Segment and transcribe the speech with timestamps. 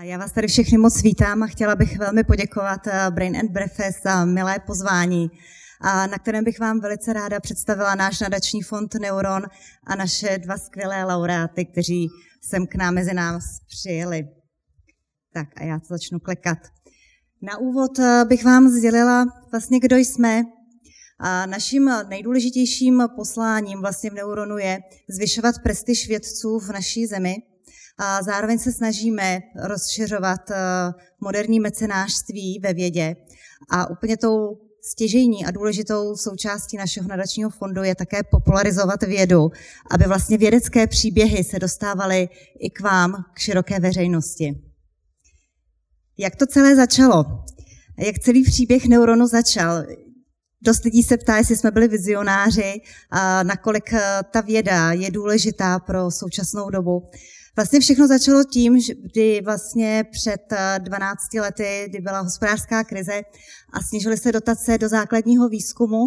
[0.00, 4.02] Já vás tady všechny moc vítám a chtěla bych velmi poděkovat eh, Brain and Breakfast
[4.02, 5.30] za milé pozvání,
[5.82, 9.42] na kterém bych vám velice ráda představila náš nadační fond Neuron
[9.86, 12.08] a naše dva skvělé laureáty, kteří
[12.42, 14.28] sem k nám mezi nás přijeli.
[15.32, 16.58] Tak a já to začnu klekat.
[17.42, 20.42] Na úvod eh, bych vám sdělila vlastně, kdo jsme.
[21.20, 24.78] A naším nejdůležitějším posláním vlastně v Neuronu je
[25.08, 27.36] zvyšovat prestiž vědců v naší zemi–
[27.98, 30.56] a zároveň se snažíme rozšiřovat eh,
[31.20, 33.16] moderní mecenářství ve vědě.
[33.70, 34.58] A úplně tou
[34.90, 39.50] stěžejní a důležitou součástí našeho nadačního fondu je také popularizovat vědu,
[39.90, 42.28] aby vlastně vědecké příběhy se dostávaly
[42.60, 44.62] i k vám, k široké veřejnosti.
[46.18, 47.24] Jak to celé začalo?
[47.98, 49.84] Jak celý příběh neuronu začal?
[50.62, 55.78] Dost lidí se ptá, jestli jsme byli vizionáři a nakolik eh, ta věda je důležitá
[55.78, 57.10] pro současnou dobu.
[57.56, 60.40] Vlastně všechno začalo tím, že kdy vlastně před
[60.78, 63.22] 12 eh, lety, kdy byla hospodářská krize
[63.72, 66.06] a snížily se dotace do základního výzkumu,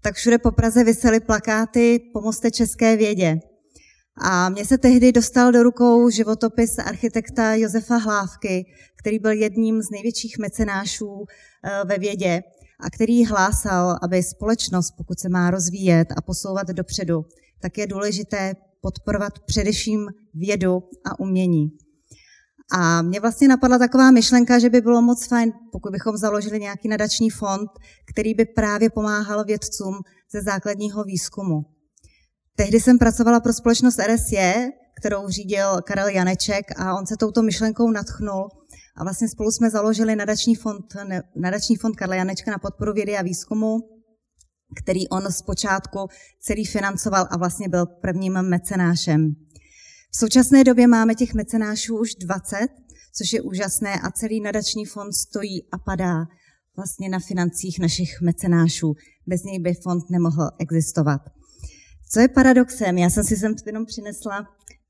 [0.00, 3.40] tak všude po Praze vysely plakáty Pomozte české vědě.
[4.22, 9.90] A mně se tehdy dostal do rukou životopis architekta Josefa Hlávky, který byl jedním z
[9.90, 11.24] největších mecenášů
[11.64, 12.42] eh, ve vědě
[12.80, 17.24] a který hlásal, aby společnost, pokud se má rozvíjet a posouvat dopředu,
[17.60, 21.70] tak je důležité podporovat především vědu a umění.
[22.72, 26.88] A mě vlastně napadla taková myšlenka, že by bylo moc fajn, pokud bychom založili nějaký
[26.88, 27.70] nadační fond,
[28.12, 29.94] který by právě pomáhal vědcům
[30.32, 31.62] ze základního výzkumu.
[32.56, 34.38] Tehdy jsem pracovala pro společnost RSJ,
[35.00, 38.48] kterou řídil Karel Janeček a on se touto myšlenkou natchnul
[38.96, 40.84] a vlastně spolu jsme založili nadační fond,
[41.36, 43.78] nadační fond Karla Janečka na podporu vědy a výzkumu,
[44.76, 46.08] který on zpočátku
[46.40, 49.34] celý financoval a vlastně byl prvním mecenášem.
[50.10, 52.68] V současné době máme těch mecenášů už 20,
[53.14, 56.26] což je úžasné a celý nadační fond stojí a padá
[56.76, 58.94] vlastně na financích našich mecenášů.
[59.26, 61.20] Bez něj by fond nemohl existovat.
[62.12, 62.98] Co je paradoxem?
[62.98, 64.48] Já jsem si sem jenom přinesla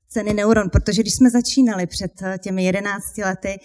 [0.09, 3.59] ceny Neuron, protože když jsme začínali před těmi 11 lety,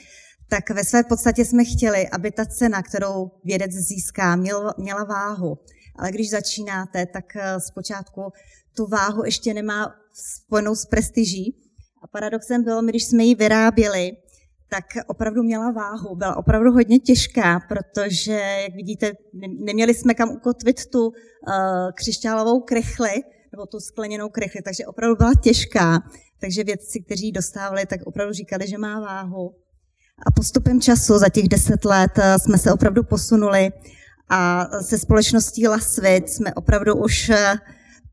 [0.49, 4.37] tak ve své podstatě jsme chtěli, aby ta cena, kterou vědec získá,
[4.79, 5.59] měla váhu.
[5.99, 8.33] Ale když začínáte, tak eh, zpočátku
[8.77, 11.57] tu váhu ještě nemá spojenou s prestiží.
[12.03, 14.13] A paradoxem bylo, my když jsme ji vyráběli,
[14.69, 19.13] tak opravdu měla váhu, byla opravdu hodně těžká, protože, jak vidíte,
[19.65, 21.13] neměli jsme kam ukotvit tu uh,
[21.95, 23.13] křišťálovou krychli,
[23.53, 26.03] nebo tu skleněnou krychli, takže opravdu byla těžká.
[26.41, 29.55] Takže vědci, kteří ji dostávali, tak opravdu říkali, že má váhu.
[30.27, 33.71] A postupem času, za těch deset let, eh, jsme se opravdu posunuli
[34.29, 37.55] a se společností Lasvit jsme opravdu už eh,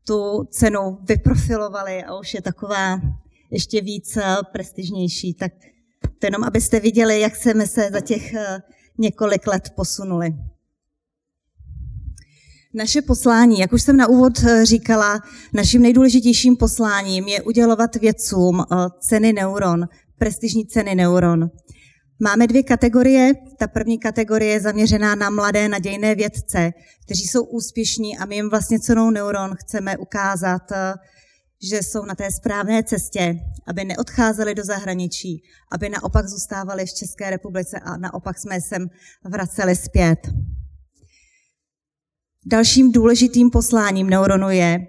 [0.06, 3.00] tu cenu vyprofilovali a už je taková
[3.50, 5.34] ještě víc eh, prestižnější.
[5.34, 5.52] Tak
[6.18, 8.62] to jenom, abyste viděli, jak jsme se za těch eh,
[8.98, 10.34] několik let posunuli.
[12.74, 14.32] Naše poslání, jak už jsem na úvod
[14.62, 15.20] říkala,
[15.52, 18.64] naším nejdůležitějším posláním je udělovat vědcům
[19.00, 19.88] ceny neuron,
[20.18, 21.50] prestižní ceny neuron.
[22.22, 23.32] Máme dvě kategorie.
[23.58, 26.72] Ta první kategorie je zaměřená na mladé nadějné vědce,
[27.04, 30.62] kteří jsou úspěšní a my jim vlastně cenou Neuron chceme ukázat,
[31.62, 33.36] že jsou na té správné cestě,
[33.66, 35.42] aby neodcházeli do zahraničí,
[35.72, 38.86] aby naopak zůstávali v České republice a naopak jsme sem
[39.24, 40.18] vraceli zpět.
[42.46, 44.86] Dalším důležitým posláním Neuronu je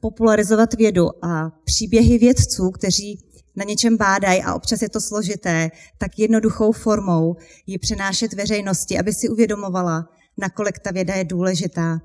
[0.00, 3.18] popularizovat vědu a příběhy vědců, kteří
[3.56, 9.12] na něčem bádají a občas je to složité, tak jednoduchou formou ji přenášet veřejnosti, aby
[9.12, 11.98] si uvědomovala, nakolik ta věda je důležitá.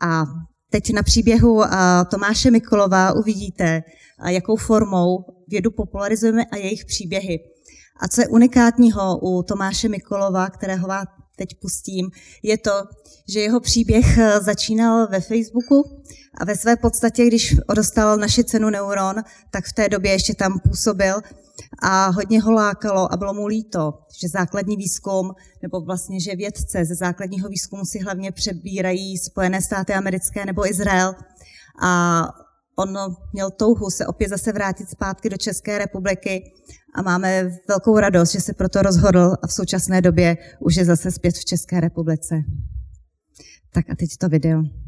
[0.00, 0.24] A
[0.70, 1.62] teď na příběhu
[2.10, 3.82] Tomáše Mikolova uvidíte,
[4.28, 7.38] jakou formou vědu popularizujeme a jejich příběhy.
[8.00, 12.10] A co je unikátního u Tomáše Mikolova, kterého vás teď pustím,
[12.42, 12.70] je to,
[13.28, 16.02] že jeho příběh začínal ve Facebooku
[16.38, 19.16] a ve své podstatě, když dostal naši cenu Neuron,
[19.50, 21.20] tak v té době ještě tam působil
[21.82, 26.84] a hodně ho lákalo a bylo mu líto, že základní výzkum, nebo vlastně, že vědce
[26.84, 31.14] ze základního výzkumu si hlavně přebírají Spojené státy americké nebo Izrael
[31.82, 32.22] a
[32.78, 32.98] on
[33.32, 36.52] měl touhu se opět zase vrátit zpátky do České republiky
[36.94, 41.10] a máme velkou radost, že se proto rozhodl a v současné době už je zase
[41.10, 42.34] zpět v České republice.
[43.76, 44.85] Tak a teď to video.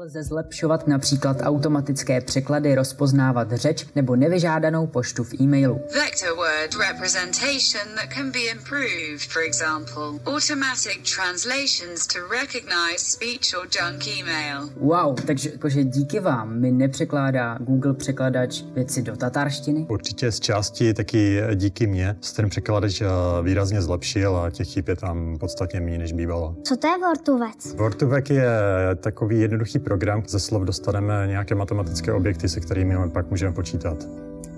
[0.00, 5.80] Lze zlepšovat například automatické překlady, rozpoznávat řeč nebo nevyžádanou poštu v e-mailu.
[5.94, 13.66] Vector word representation that can be improved, for example, automatic translations to recognize speech or
[13.76, 14.70] junk email.
[14.76, 19.86] Wow, takže jakože díky vám mi nepřekládá Google překladač věci do tatarštiny?
[19.88, 23.06] Určitě z části taky díky mně se ten překladač eh,
[23.42, 26.56] výrazně zlepšil a těch chyb je tam podstatně méně, než bývalo.
[26.64, 27.74] Co to je Vortuvec?
[27.74, 28.50] Vortuvek je
[29.00, 33.96] takový jednoduchý program, ze slov dostaneme nějaké matematické objekty, se kterými pak můžeme počítat.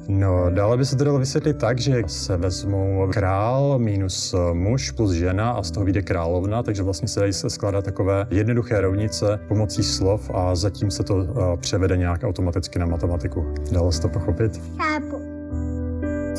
[0.08, 5.12] No, dále by se to dalo vysvětlit tak, že se vezmou král minus muž plus
[5.12, 9.40] žena a z toho vyjde královna, takže vlastně se dají se skládat takové jednoduché rovnice
[9.48, 13.54] pomocí slov a zatím se to uh, převede nějak automaticky na matematiku.
[13.72, 14.60] Dalo se to pochopit?
[14.76, 15.21] Chápu.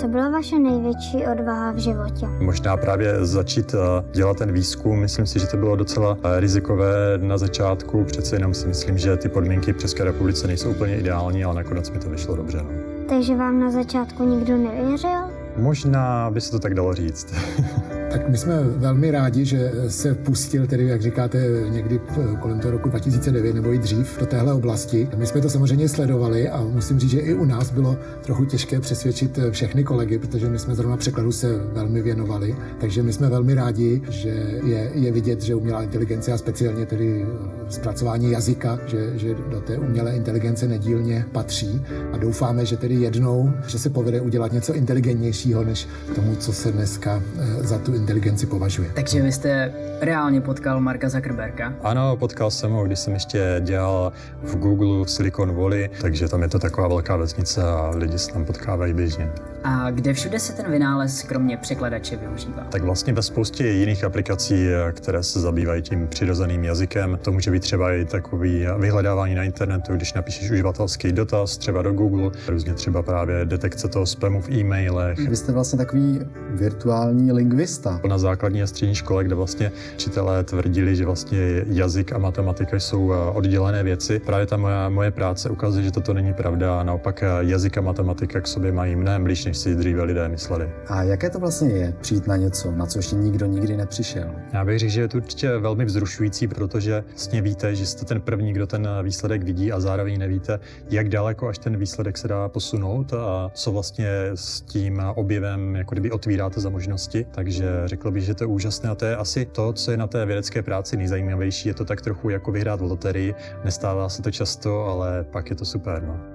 [0.04, 2.26] Co byla vaše největší odvaha v životě?
[2.40, 3.80] Možná právě začít uh,
[4.12, 5.00] dělat ten výzkum.
[5.00, 8.04] Myslím si, že to bylo docela uh, rizikové na začátku.
[8.04, 11.92] Přece jenom si myslím, že ty podmínky v České republice nejsou úplně ideální, ale nakonec
[11.92, 12.58] mi to vyšlo dobře.
[12.58, 12.70] No.
[13.10, 15.20] Takže vám na začátku nikdo nevěřil?
[15.58, 17.34] Možná by se to tak dalo říct.
[18.14, 22.00] Tak my jsme velmi rádi, že se pustil, tedy jak říkáte, někdy
[22.40, 25.08] kolem toho roku 2009 nebo i dřív do téhle oblasti.
[25.16, 28.80] My jsme to samozřejmě sledovali a musím říct, že i u nás bylo trochu těžké
[28.80, 32.56] přesvědčit všechny kolegy, protože my jsme zrovna překladu se velmi věnovali.
[32.80, 34.30] Takže my jsme velmi rádi, že
[34.64, 37.26] je, je vidět, že umělá inteligence a speciálně tedy
[37.70, 41.82] zpracování jazyka, že, že do té umělé inteligence nedílně patří
[42.12, 46.72] a doufáme, že tedy jednou, že se povede udělat něco inteligentnějšího než tomu, co se
[46.72, 48.90] dneska eh, za tu inteligenci považuje.
[48.94, 51.74] Takže vy jste reálně potkal Marka Zuckerberga?
[51.84, 54.12] Ano, potkal jsem ho, když jsem ještě dělal
[54.44, 58.32] v Google v Silicon Valley, takže tam je to taková velká vesnice a lidi se
[58.34, 59.32] tam potkávají běžně.
[59.64, 62.64] A kde všude se ten vynález kromě překladače využívá?
[62.70, 67.20] Tak vlastně ve spoustě jiných aplikací, které se zabývají tím přirozeným jazykem.
[67.22, 71.94] To může být třeba i takový vyhledávání na internetu, když napíšeš uživatelský dotaz třeba do
[71.94, 75.20] Google, různě třeba právě detekce toho spamu v e-mailech.
[75.20, 76.20] Vy jste vlastně takový
[76.50, 78.02] virtuální lingvista.
[78.08, 83.14] Na základní a střední škole, kde vlastně učitelé tvrdili, že vlastně jazyk a matematika jsou
[83.34, 84.20] oddělené věci.
[84.20, 88.42] Právě ta moje, moje práce ukazuje, že toto není pravda a naopak jazyk a matematika
[88.42, 90.70] k sobě mají mnohem blíž, než si dříve lidé mysleli.
[90.88, 94.30] A jaké to vlastně je přijít na něco, na co ještě nikdo nikdy nepřišel?
[94.54, 98.22] Já bych řekl, že je to určitě velmi vzrušující, protože vlastně víte, že jste ten
[98.22, 100.60] první, kdo ten výsledek vidí a zároveň nevíte,
[100.90, 105.96] jak daleko až ten výsledek se dá posunout a co vlastně s tím objevem jako
[105.96, 107.26] kdyby otvíráte za možnosti.
[107.32, 110.08] Takže řekl bych, že to je úžasné a to je asi to, co je na
[110.08, 111.68] té vědecké práci nejzajímavější.
[111.68, 113.36] Je to tak trochu jako vyhrát v loterii.
[113.64, 116.04] Nestává se to často, ale pak je to super.
[116.04, 116.33] No.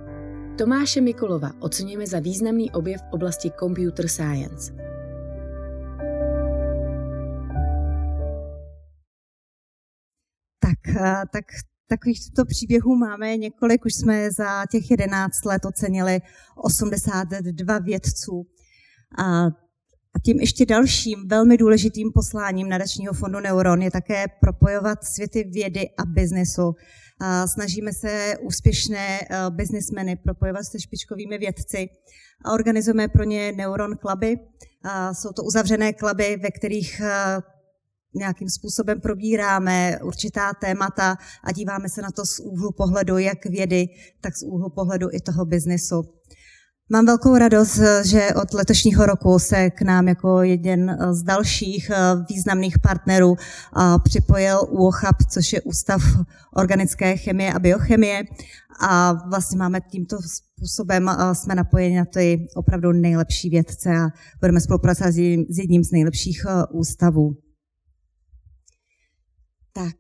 [0.59, 4.75] Tomáše Mikolova oceňujeme za významný objev v oblasti computer science.
[10.59, 10.79] Tak,
[11.33, 11.45] tak
[11.87, 16.21] takovýchto příběhů máme několik, už jsme za těch 11 let ocenili
[16.57, 18.47] 82 vědců.
[19.19, 19.47] A
[20.19, 25.89] a tím ještě dalším velmi důležitým posláním nadačního fondu Neuron je také propojovat světy vědy
[25.99, 26.75] a biznesu.
[27.47, 29.21] Snažíme se úspěšné
[29.51, 31.89] biznismeny propojovat se špičkovými vědci
[32.45, 34.37] a organizujeme pro ně Neuron kluby.
[35.13, 37.01] Jsou to uzavřené kluby, ve kterých
[38.15, 43.87] nějakým způsobem probíráme určitá témata a díváme se na to z úhlu pohledu jak vědy,
[44.21, 46.03] tak z úhlu pohledu i toho biznesu.
[46.91, 51.91] Mám velkou radost, že od letošního roku se k nám jako jeden z dalších
[52.31, 53.37] významných partnerů
[54.05, 56.03] připojil UOCHAP, což je Ústav
[56.57, 58.23] organické chemie a biochemie.
[58.81, 64.09] A vlastně máme tímto způsobem, jsme napojeni na ty opravdu nejlepší vědce a
[64.41, 65.13] budeme spolupracovat
[65.49, 67.37] s jedním z nejlepších ústavů.
[69.73, 69.97] Tak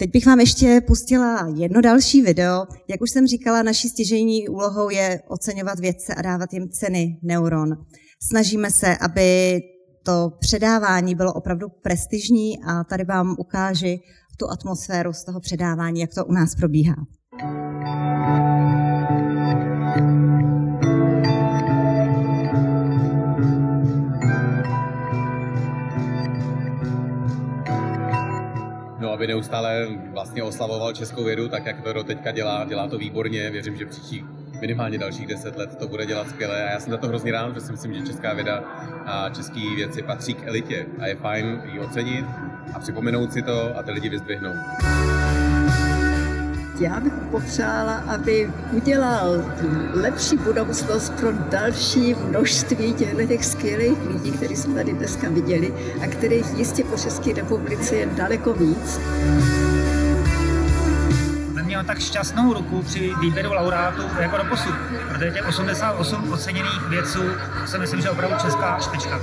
[0.00, 2.66] Teď bych vám ještě pustila jedno další video.
[2.88, 7.76] Jak už jsem říkala, naší stěžejní úlohou je oceňovat vědce a dávat jim ceny neuron.
[8.30, 9.60] Snažíme se, aby
[10.02, 14.00] to předávání bylo opravdu prestižní a tady vám ukáži
[14.38, 16.96] tu atmosféru z toho předávání, jak to u nás probíhá.
[29.20, 33.50] Aby neustále vlastně oslavoval českou vědu, tak jak to teďka dělá, dělá to výborně.
[33.50, 34.24] Věřím, že příští
[34.60, 36.64] minimálně dalších deset let to bude dělat skvěle.
[36.64, 38.64] A já jsem za to hrozně rád, že si myslím, že česká věda
[39.06, 40.86] a český věci patří k elitě.
[40.98, 42.26] A je fajn ji ocenit
[42.74, 44.56] a připomenout si to a ty lidi vyzdvihnout
[47.00, 49.44] bych popřála, aby udělal
[49.92, 52.94] lepší budoucnost pro další množství
[53.28, 58.06] těch skvělých lidí, kteří jsme tady dneska viděli a kterých jistě po České republice je
[58.06, 59.00] daleko víc.
[61.64, 64.74] měl tak šťastnou ruku při výběru laureátů jako do posud,
[65.08, 67.22] protože těch 88 oceněných vědců
[67.66, 69.20] si myslím, že opravdu česká špička.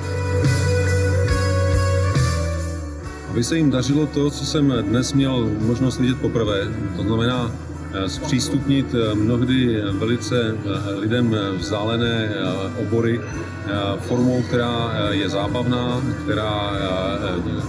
[3.37, 7.51] Aby se jim dařilo to, co jsem dnes měl možnost vidět poprvé, to znamená
[7.93, 12.29] eh, zpřístupnit eh, mnohdy velice eh, lidem vzdálené
[12.81, 13.21] obory
[13.99, 16.71] formou, která je zábavná, která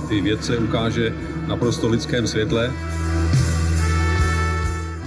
[0.08, 1.14] ty vědce ukáže
[1.46, 2.72] naprosto lidském světle.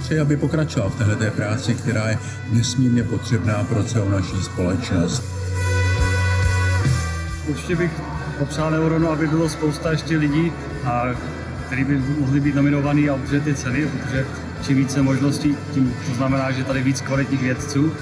[0.00, 2.18] Přeji, aby pokračoval v této práci, která je
[2.52, 5.22] nesmírně potřebná pro celou naší společnost.
[7.48, 10.52] Určitě bych popřál Neuronu, aby bylo spousta ještě lidí,
[10.84, 11.04] a,
[11.66, 14.26] který by mohli být nominovaný a udržet ty ceny, protože
[14.66, 17.92] čím více možností, tím to znamená, že tady víc kvalitních vědců.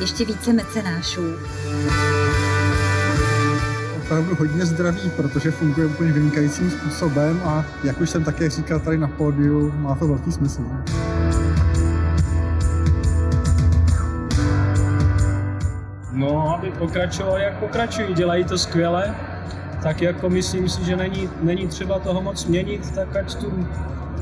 [0.00, 1.36] Ještě více mecenášů
[4.20, 8.98] opravdu hodně zdravý, protože funguje úplně vynikajícím způsobem a jak už jsem také říkal tady
[8.98, 10.62] na pódiu, má to velký smysl.
[16.12, 19.14] No, aby pokračoval, jak pokračují, dělají to skvěle,
[19.82, 23.68] tak jako myslím si, že není, není třeba toho moc měnit, tak ať tu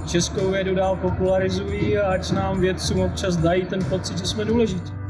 [0.06, 5.01] českou vědu dál popularizují a ať nám vědcům občas dají ten pocit, že jsme důležití.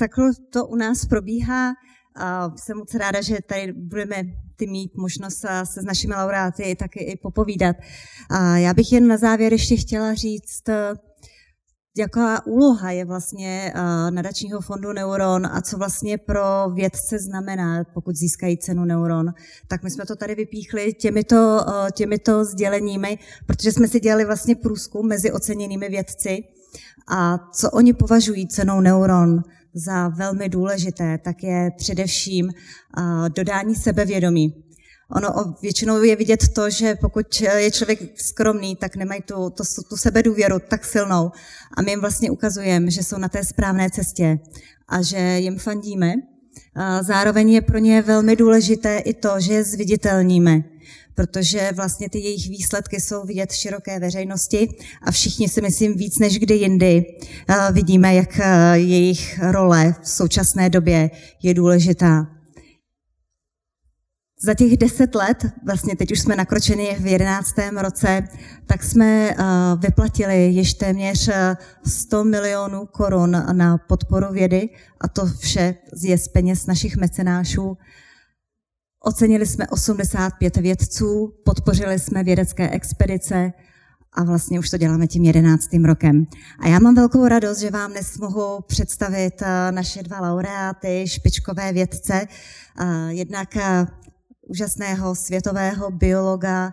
[0.00, 1.72] Takhle to u nás probíhá.
[2.16, 4.16] A jsem moc ráda, že tady budeme
[4.56, 7.76] ty mít možnost se s našimi laureáty taky i popovídat.
[8.30, 10.62] A já bych jen na závěr ještě chtěla říct,
[11.96, 13.72] jaká úloha je vlastně
[14.10, 19.26] nadačního fondu Neuron a co vlastně pro vědce znamená, pokud získají cenu Neuron.
[19.68, 21.60] Tak my jsme to tady vypíchli těmito,
[21.92, 26.38] těmito sděleními, protože jsme si dělali vlastně průzkum mezi oceněnými vědci
[27.08, 29.42] a co oni považují cenou Neuron
[29.74, 32.52] za velmi důležité, tak je především
[33.36, 34.64] dodání sebevědomí.
[35.16, 39.96] Ono většinou je vidět to, že pokud je člověk skromný, tak nemají tu, tu, tu
[39.96, 41.30] sebedůvěru tak silnou.
[41.76, 44.38] A my jim vlastně ukazujeme, že jsou na té správné cestě
[44.88, 46.14] a že jim fandíme.
[47.02, 50.62] Zároveň je pro ně velmi důležité i to, že je zviditelníme
[51.14, 54.68] protože vlastně ty jejich výsledky jsou vidět široké veřejnosti
[55.02, 57.04] a všichni si myslím víc než kdy jindy
[57.72, 58.40] vidíme, jak
[58.74, 61.10] jejich role v současné době
[61.42, 62.26] je důležitá.
[64.42, 68.28] Za těch deset let, vlastně teď už jsme nakročeni v jedenáctém roce,
[68.66, 69.34] tak jsme
[69.78, 71.30] vyplatili již téměř
[71.86, 74.68] 100 milionů korun na podporu vědy
[75.00, 77.76] a to vše je z peněz našich mecenášů.
[79.02, 83.52] Ocenili jsme 85 vědců, podpořili jsme vědecké expedice
[84.12, 86.26] a vlastně už to děláme tím jedenáctým rokem.
[86.58, 91.72] A já mám velkou radost, že vám dnes mohu představit eh, naše dva laureáty, špičkové
[91.72, 92.26] vědce,
[92.80, 93.86] eh, jednak eh,
[94.48, 96.72] úžasného světového biologa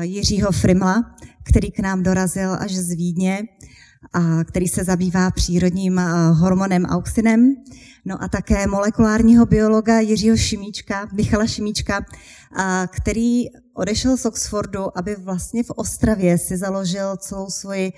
[0.00, 3.42] Jiřího Frimla, který k nám dorazil až z Vídně
[4.12, 6.00] a který se zabývá přírodním
[6.32, 7.54] hormonem auxinem,
[8.04, 12.06] no a také molekulárního biologa Jiřího Šimíčka, Michala Šimíčka,
[12.90, 13.44] který
[13.74, 17.92] odešel z Oxfordu, aby vlastně v Ostravě si založil celou svoji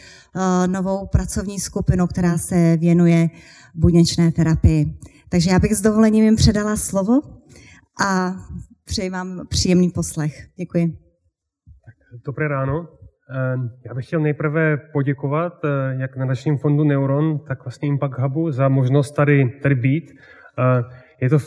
[0.66, 3.30] novou pracovní skupinu, která se věnuje
[3.75, 4.99] buněčné terapii.
[5.28, 7.20] Takže já bych s dovolením jim předala slovo
[8.06, 8.37] a
[8.84, 10.49] přeji vám příjemný poslech.
[10.56, 10.99] Děkuji.
[12.26, 12.88] Dobré ráno.
[13.31, 18.50] Ehm, já bych chtěl nejprve poděkovat eh, jak nadačním fondu Neuron, tak vlastně Impact Hubu
[18.50, 20.12] za možnost tady, tady být.
[20.59, 20.85] Ehm,
[21.21, 21.38] je to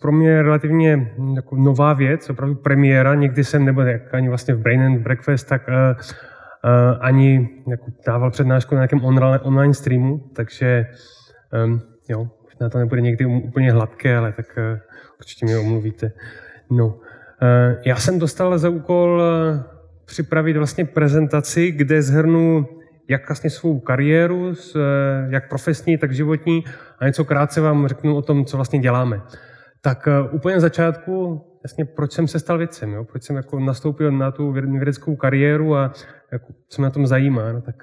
[0.00, 3.14] pro mě relativně hm, jako nová věc, opravdu premiéra.
[3.14, 8.30] Nikdy jsem nebyl jak ani vlastně v Brain and Breakfast, tak uh, ani jako dával
[8.30, 9.04] přednášku na nějakém
[9.42, 10.86] online, streamu, takže
[11.64, 12.28] um, jo,
[12.60, 14.58] na to nebude někdy úplně hladké, ale tak
[15.18, 16.12] určitě mi omluvíte.
[16.70, 16.98] No.
[17.84, 19.22] Já jsem dostal za úkol
[20.08, 22.66] připravit vlastně prezentaci, kde zhrnu
[23.08, 24.54] jak vlastně svou kariéru,
[25.28, 26.64] jak profesní, tak životní
[26.98, 29.22] a něco krátce vám řeknu o tom, co vlastně děláme.
[29.80, 33.04] Tak eh, úplně na začátku, vlastně proč jsem se stal vědcem, jo?
[33.04, 35.92] proč jsem jako nastoupil na tu vědeckou kariéru a
[36.32, 37.52] jako, co mě na tom zajímá.
[37.52, 37.82] No, tak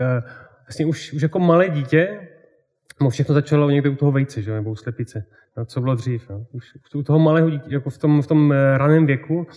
[0.68, 2.20] vlastně už, už jako malé dítě,
[3.02, 4.52] no všechno začalo někde u toho vejce, že?
[4.52, 5.26] nebo u slepice,
[5.58, 6.30] no, co bylo dřív.
[6.30, 6.46] No?
[6.52, 6.66] Už
[6.96, 9.48] u toho malého dítě, jako v tom, v tom eh, raném věku,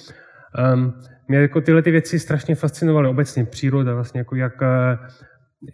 [0.75, 0.95] um,
[1.28, 4.99] mě jako tyhle ty věci strašně fascinovaly obecně, příroda, vlastně jako jak, eh,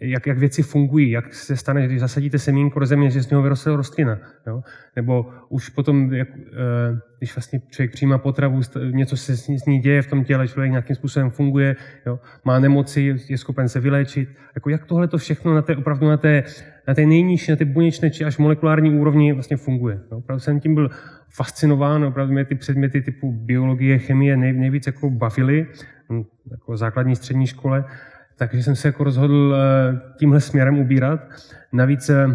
[0.01, 3.41] jak, jak věci fungují, jak se stane, když zasadíte semínko do země, že z něho
[3.41, 4.19] vyroste rostlina.
[4.47, 4.61] Jo?
[4.95, 10.01] Nebo už potom, jak, eh, když vlastně člověk přijímá potravu, něco se s ní děje
[10.01, 12.19] v tom těle, člověk nějakým způsobem funguje, jo?
[12.43, 14.29] má nemoci, je schopen se vyléčit.
[14.55, 16.43] Jako jak tohle to všechno na té, opravdu na té,
[16.87, 19.99] na té nejnižší, na té buněčné či až molekulární úrovni vlastně funguje.
[20.11, 20.17] Jo?
[20.17, 20.89] Opravdu jsem tím byl
[21.35, 25.67] fascinován, opravdu mě ty předměty typu biologie, chemie nej, nejvíc jako bavily,
[26.11, 27.85] hm, jako základní střední škole.
[28.37, 31.19] Takže jsem se jako rozhodl eh, tímhle směrem ubírat.
[31.73, 32.27] Navíc eh,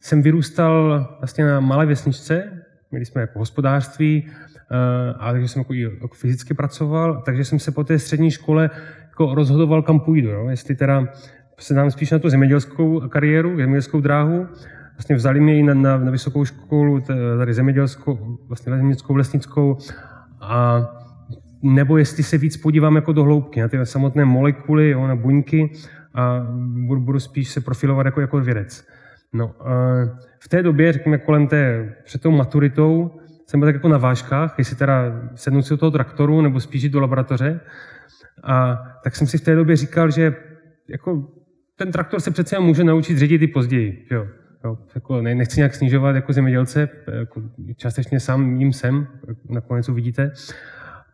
[0.00, 2.44] jsem vyrůstal vlastně na malé vesničce,
[2.90, 7.58] měli jsme jako hospodářství, eh, a takže jsem jako i jako fyzicky pracoval, takže jsem
[7.58, 8.70] se po té střední škole
[9.08, 10.28] jako rozhodoval, kam půjdu.
[10.28, 10.48] Jo?
[10.48, 11.08] Jestli teda
[11.58, 14.46] se dám spíš na tu zemědělskou kariéru, zemědělskou dráhu,
[14.98, 17.00] vlastně vzali mě i na, na, na vysokou školu,
[17.38, 19.78] tady zemědělskou, vlastně zemědělskou, lesnickou
[20.40, 20.80] a
[21.62, 25.72] nebo jestli se víc podívám jako do hloubky na ty samotné molekuly, jo, na buňky
[26.14, 26.46] a
[26.86, 28.86] budu, budu spíš se profilovat jako, jako vědec.
[29.32, 29.54] No,
[30.40, 33.10] v té době, řekněme kolem té, před tou maturitou,
[33.46, 35.02] jsem byl tak jako na vážkách, jestli teda
[35.34, 37.60] sednu si do toho traktoru nebo spíš jít do laboratoře.
[38.44, 40.36] A tak jsem si v té době říkal, že
[40.88, 41.28] jako
[41.76, 44.06] ten traktor se přece může naučit řídit i později.
[44.10, 44.26] Jo.
[44.64, 47.42] Jo, jako nechci nějak snižovat jako zemědělce, jako
[47.76, 49.06] částečně sám jim jsem,
[49.48, 50.32] nakonec uvidíte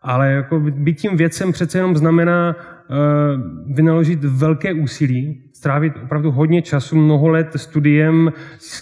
[0.04, 6.62] ale jako být tím věcem přece jenom znamená uh, vynaložit velké úsilí, strávit opravdu hodně
[6.62, 8.32] času, mnoho let studiem,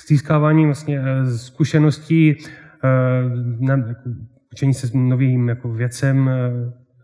[0.08, 4.10] získáváním vlastně uh, zkušeností, uh, na, jako,
[4.52, 6.30] učení se novým jako věcem,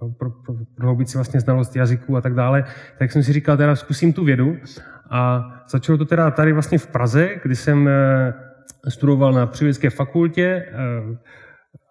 [0.03, 0.31] uh, pro,
[0.77, 2.65] pro, si vlastně znalost jazyků a tak dále,
[2.99, 4.57] tak jsem si říkal, teda zkusím tu vědu.
[5.11, 7.91] A začalo to teda tady vlastně v Praze, kdy jsem uh,
[8.91, 10.67] studoval na přírodovědecké fakultě,
[11.09, 11.17] uh,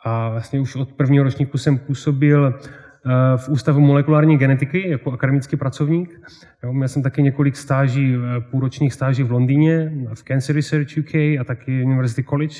[0.07, 5.55] a vlastně už od prvního ročníku jsem působil eh, v Ústavu molekulární genetiky jako akademický
[5.55, 6.21] pracovník.
[6.63, 11.15] Jo, měl jsem taky několik stáží, eh, půlročních stáží v Londýně, v Cancer Research UK
[11.15, 12.55] a taky University College.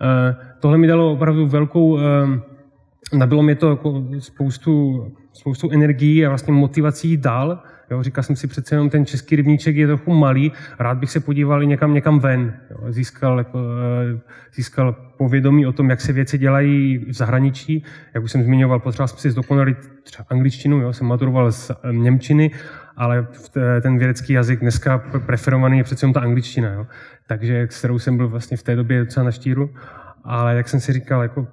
[0.00, 1.98] Eh, tohle mi dalo opravdu velkou,
[3.12, 7.62] nabilo mě to jako spoustu, spoustu energií a vlastně motivací dál.
[7.90, 11.20] Jo, říkal jsem si přece jenom ten český rybníček je trochu malý, rád bych se
[11.20, 12.54] podíval někam, někam ven.
[12.70, 13.58] Jo, získal, jako,
[14.54, 17.84] získal povědomí o tom, jak se věci dělají v zahraničí.
[18.14, 21.92] Jak už jsem zmiňoval, potřeboval jsem si zdokonalit třeba angličtinu, jo, jsem maturoval z eh,
[21.92, 22.50] Němčiny,
[22.96, 23.26] ale
[23.82, 26.72] ten vědecký jazyk dneska preferovaný je přece jenom ta angličtina.
[26.72, 26.86] Jo.
[27.26, 29.70] Takže s kterou jsem byl vlastně v té době docela na štíru.
[30.24, 31.46] Ale jak jsem si říkal, jako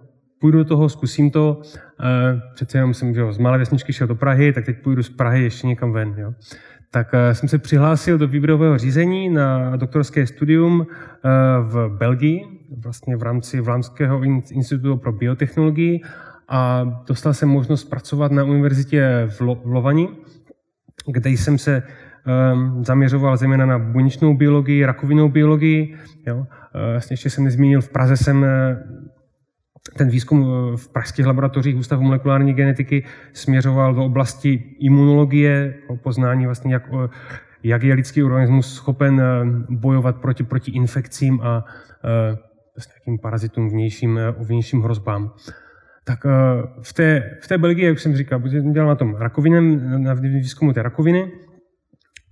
[0.43, 1.61] půjdu do toho, zkusím to.
[1.99, 5.09] Eh, přece jenom jsem že z malé vesničky šel do Prahy, tak teď půjdu z
[5.09, 6.15] Prahy ještě někam ven.
[6.17, 6.33] Jo.
[6.91, 11.29] Tak eh, jsem se přihlásil do výběrového řízení na doktorské studium eh,
[11.61, 12.41] v Belgii,
[12.83, 16.01] vlastně v rámci Vlámského institutu pro biotechnologii
[16.47, 20.09] a dostal jsem možnost pracovat na univerzitě v, Lo- v Lovani,
[21.07, 25.95] kde jsem se um, zaměřoval zejména na buněčnou biologii, rakovinou biologii.
[26.27, 26.47] Jo.
[26.91, 28.45] Vlastně ještě jsem nezmínil, v Praze jsem
[29.97, 36.45] ten výzkum eh, v pražských laboratořích Ústavu molekulární genetiky směřoval do oblasti imunologie, o poznání
[36.45, 36.89] vlastně, jak,
[37.63, 39.25] jak je lidský organismus schopen eh,
[39.69, 41.65] bojovat proti, proti infekcím a
[42.03, 42.37] eh,
[42.77, 45.31] s nějakým parazitům vnějším, vnějším hrozbám.
[46.05, 46.19] Tak
[46.81, 48.39] v té, v té Belgii, jak jsem říkal,
[48.71, 51.31] dělal na tom rakovinem, na výzkumu té rakoviny,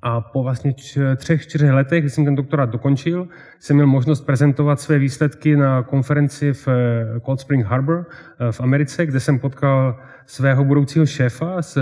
[0.01, 0.73] a po vlastně
[1.15, 3.27] třech, čtyřech letech, kdy jsem ten doktorát dokončil,
[3.59, 8.05] jsem měl možnost prezentovat své výsledky na konferenci v eh, Cold Spring Harbor
[8.39, 11.77] eh, v Americe, kde jsem potkal svého budoucího šéfa, z,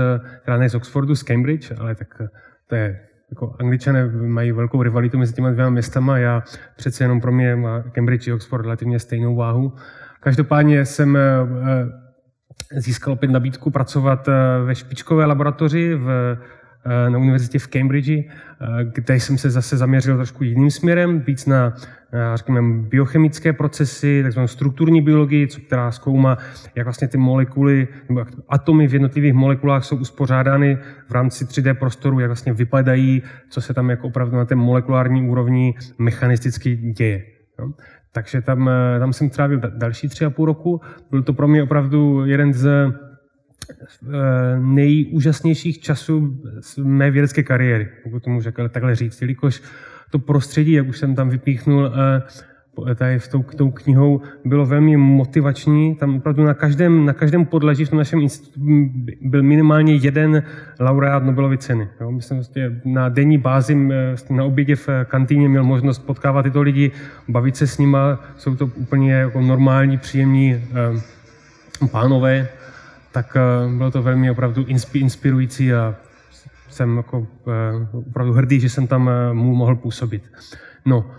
[0.45, 2.27] teda ne z Oxfordu, z Cambridge, ale tak eh,
[2.67, 6.43] to je jako angličané mají velkou rivalitu mezi těma dvěma městama, já
[6.77, 9.73] přece jenom pro mě má Cambridge i Oxford relativně stejnou váhu.
[10.19, 11.17] Každopádně jsem
[12.75, 14.29] získal opět nabídku pracovat
[14.65, 16.58] ve špičkové laboratoři v Eh,
[17.09, 18.25] na univerzitě v Cambridge, eh,
[18.93, 21.73] kde jsem se zase zaměřil trošku jiným směrem, víc na,
[22.35, 26.37] řekněme, biochemické procesy, takzvanou strukturní biologii, která zkoumá,
[26.75, 32.19] jak vlastně ty molekuly, nebo atomy v jednotlivých molekulách jsou uspořádány v rámci 3D prostoru,
[32.19, 37.25] jak vlastně vypadají, co se tam jako opravdu na té molekulární úrovni mechanisticky děje.
[37.59, 37.69] Jo?
[38.11, 40.81] Takže tam, eh, tam jsem trávil další tři a půl roku.
[41.11, 43.08] Byl to pro mě opravdu jeden z Eh,
[44.59, 49.61] nejúžasnějších časů z mé vědecké kariéry, pokud to můžu takhle říct, jelikož
[50.11, 52.21] to prostředí, jak už jsem tam vypíchnul, eh,
[52.95, 55.95] tady v tou, tou knihou bylo velmi motivační.
[55.95, 58.65] Tam opravdu na každém, na každém podleží v tom našem institutu
[59.21, 60.43] byl minimálně jeden
[60.79, 61.87] laureát Nobelovy ceny.
[62.01, 62.11] Jo?
[62.11, 66.91] Myslím, vlastně na denní bázi vlastně na obědě v kantýně měl možnost potkávat tyto lidi,
[67.27, 68.19] bavit se s nima.
[68.37, 72.47] Jsou to úplně jako normální, příjemní eh, pánové
[73.11, 75.95] tak eh, bylo to velmi opravdu inspirující a
[76.69, 77.27] jsem jako,
[77.91, 80.23] opravdu hrdý, že jsem tam mohl působit.
[80.85, 81.11] No,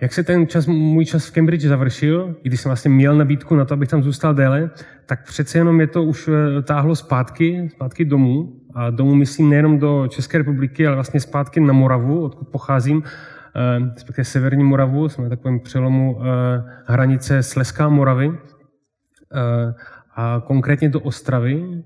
[0.00, 3.56] jak se ten čas, můj čas v Cambridge završil, i když jsem vlastně měl nabídku
[3.56, 4.70] na to, abych tam zůstal déle,
[5.06, 8.52] tak přece jenom je to už eh, táhlo zpátky, zpátky domů.
[8.74, 13.90] A domů myslím nejenom do České republiky, ale vlastně zpátky na Moravu, odkud pocházím, eh,
[13.94, 16.24] respektive Severní Moravu, jsme na takovém přelomu eh,
[16.86, 18.38] hranice Sleská Moravy,
[20.20, 21.82] a konkrétně do Ostravy,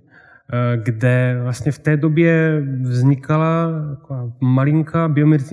[0.52, 3.68] Eh, kde vlastně v té době vznikala
[4.40, 5.06] malinká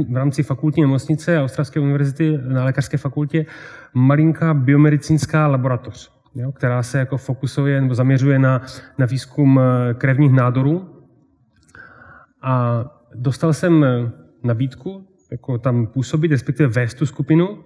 [0.10, 3.46] v rámci fakultní nemocnice a Ostravské univerzity na lékařské fakultě
[3.94, 8.62] malinká biomedicínská laboratoř, jo, která se jako fokusuje nebo zaměřuje na,
[8.98, 10.90] na výzkum eh, krevních nádorů.
[12.42, 14.12] A dostal jsem eh,
[14.44, 17.64] nabídku jako tam působit, respektive vést tu skupinu.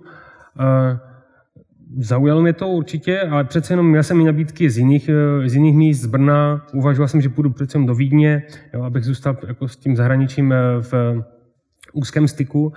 [1.97, 5.53] Zaujalo mě to určitě, ale přece jenom měl jsem i nabídky z jiných, eh, z
[5.55, 6.65] jiných míst, z Brna.
[6.73, 10.57] Uvažoval jsem, že půjdu přece do Vídně, jo, abych zůstal jako s tím zahraničím eh,
[10.81, 10.93] v
[11.93, 12.73] úzkém styku.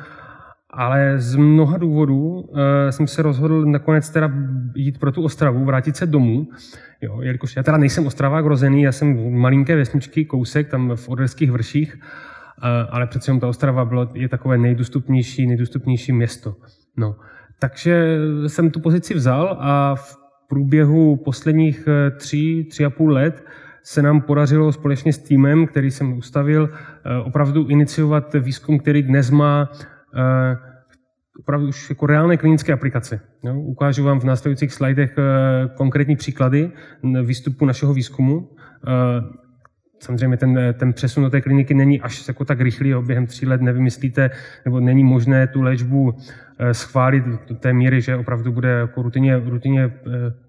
[0.70, 2.58] Ale z mnoha důvodů uh,
[2.90, 4.32] jsem se rozhodl nakonec teda
[4.74, 6.48] jít pro tu Ostravu, vrátit se domů.
[7.00, 11.50] Jo, jelikož já teda nejsem Ostravák rozený, já jsem malinké vesničky, kousek, tam v Oderských
[11.50, 16.54] vrších, uh, ale přece jenom ta Ostrava bylo, je takové nejdostupnější, nejdostupnější město.
[16.96, 17.16] No.
[17.58, 20.16] Takže jsem tu pozici vzal a v
[20.48, 23.44] průběhu posledních eh, tří, tři a půl let
[23.82, 29.30] se nám podařilo společně s týmem, který jsem ustavil, eh, opravdu iniciovat výzkum, který dnes
[29.30, 29.70] má
[30.14, 30.56] eh,
[31.40, 33.20] opravdu už jako reálné klinické aplikace.
[33.42, 35.16] Jo, ukážu vám v následujících slajdech
[35.76, 36.70] konkrétní příklady
[37.22, 38.48] výstupu našeho výzkumu.
[40.00, 43.02] Samozřejmě ten, ten přesun do té kliniky není až jako tak rychlý, jo.
[43.02, 44.30] během tří let nevymyslíte,
[44.64, 46.14] nebo není možné tu léčbu
[46.58, 49.90] eh, schválit do té míry, že opravdu bude jako rutině, rutině eh,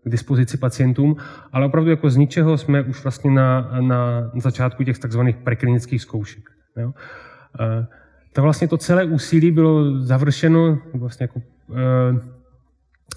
[0.03, 1.15] k dispozici pacientům,
[1.51, 6.43] ale opravdu jako z ničeho jsme už vlastně na, na začátku těch takzvaných preklinických zkoušek.
[6.77, 6.93] Jo.
[7.59, 7.87] Eh,
[8.33, 11.41] to vlastně to celé úsilí bylo završeno vlastně jako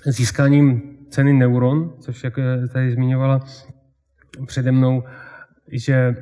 [0.06, 2.38] získáním ceny Neuron, což jak
[2.72, 3.40] tady zmiňovala
[4.46, 5.04] přede mnou,
[5.68, 6.16] že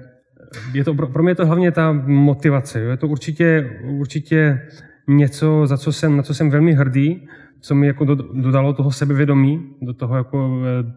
[0.73, 2.81] je to, pro mě je to hlavně ta motivace.
[2.81, 2.91] Jo?
[2.91, 4.69] Je to určitě, určitě
[5.09, 7.29] něco, za co jsem, na co jsem velmi hrdý,
[7.61, 10.93] co mi jako dodalo toho sebevědomí, do toho jako eh,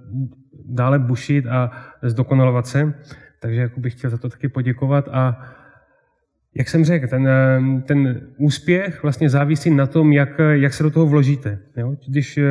[0.65, 2.93] dále bušit a zdokonalovat se.
[3.39, 5.41] Takže jako bych chtěl za to taky poděkovat a
[6.55, 10.91] jak jsem řekl, ten, eh, ten úspěch vlastně závisí na tom, jak, jak se do
[10.91, 11.59] toho vložíte.
[11.77, 11.95] Jo?
[12.07, 12.43] Když eh,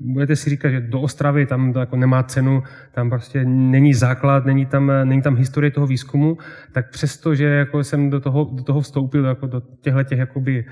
[0.00, 2.62] budete si říkat, že do Ostravy tam to jako nemá cenu,
[2.92, 6.38] tam prostě není základ, není tam, eh, není tam historie toho výzkumu,
[6.72, 10.64] tak přesto, že jako jsem do toho, do toho vstoupil, jako do těchto těch jakoby,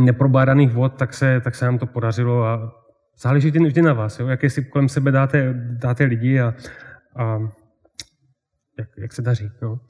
[0.00, 2.72] neprobádaných vod, tak se, tak se nám to podařilo a
[3.22, 4.28] záleží vždy na vás, jo?
[4.28, 6.54] jaké si kolem sebe dáte, dáte lidi a,
[7.16, 7.38] a
[8.78, 9.50] jak, jak se daří.
[9.62, 9.80] No.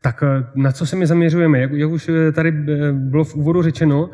[0.00, 1.58] Tak eh, na co se my zaměřujeme?
[1.60, 4.10] Jak, jak už eh, tady eh, bylo v úvodu řečeno,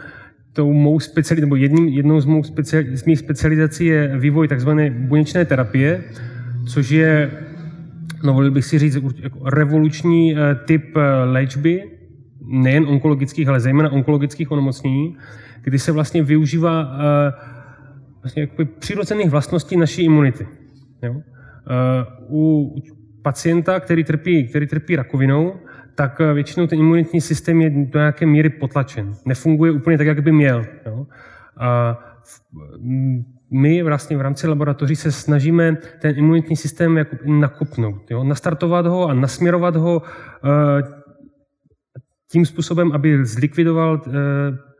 [0.52, 4.70] tou mou speciali, nebo jedním, jednou z, mou speciali, z mých specializací je vývoj tzv.
[4.90, 6.04] buněčné terapie,
[6.66, 7.30] což je,
[8.24, 11.82] no volil bych si říct, jako revoluční typ léčby,
[12.46, 15.16] nejen onkologických, ale zejména onkologických onemocnění,
[15.62, 16.98] kdy se vlastně využívá
[18.22, 20.46] vlastně přirozených vlastností naší imunity.
[21.02, 21.22] Jo?
[22.28, 22.74] U
[23.22, 25.54] pacienta, který trpí, který trpí rakovinou,
[25.94, 29.14] tak eh, většinou ten imunitní systém je do nějaké míry potlačen.
[29.24, 30.66] Nefunguje úplně tak, jak by měl.
[30.86, 31.06] Jo?
[31.56, 31.98] A
[33.50, 38.24] my vlastně v rámci laboratoří se snažíme ten imunitní systém jako nakopnout, jo?
[38.24, 40.82] nastartovat ho a nasměrovat ho eh,
[42.30, 44.10] tím způsobem, aby zlikvidoval eh,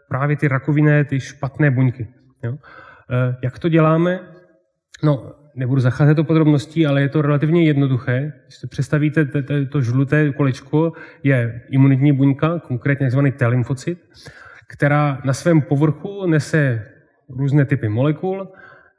[0.09, 2.09] právě ty rakovinné, ty špatné buňky.
[2.43, 2.59] Jo?
[3.43, 4.21] Jak to děláme?
[5.03, 8.33] No, nebudu zacházet do podrobností, ale je to relativně jednoduché.
[8.45, 9.29] Když si představíte,
[9.71, 13.19] to žluté kolečko je imunitní buňka, konkrétně tzv.
[13.37, 13.99] T lymfocyt,
[14.69, 16.87] která na svém povrchu nese
[17.29, 18.49] různé typy molekul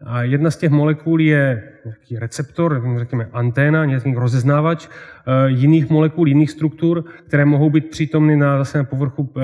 [0.05, 6.27] a jedna z těch molekul je nějaký receptor, řekněme anténa, nějaký rozeznávač eh, jiných molekul,
[6.27, 9.41] jiných struktur, které mohou být přítomny na, zase na povrchu eh,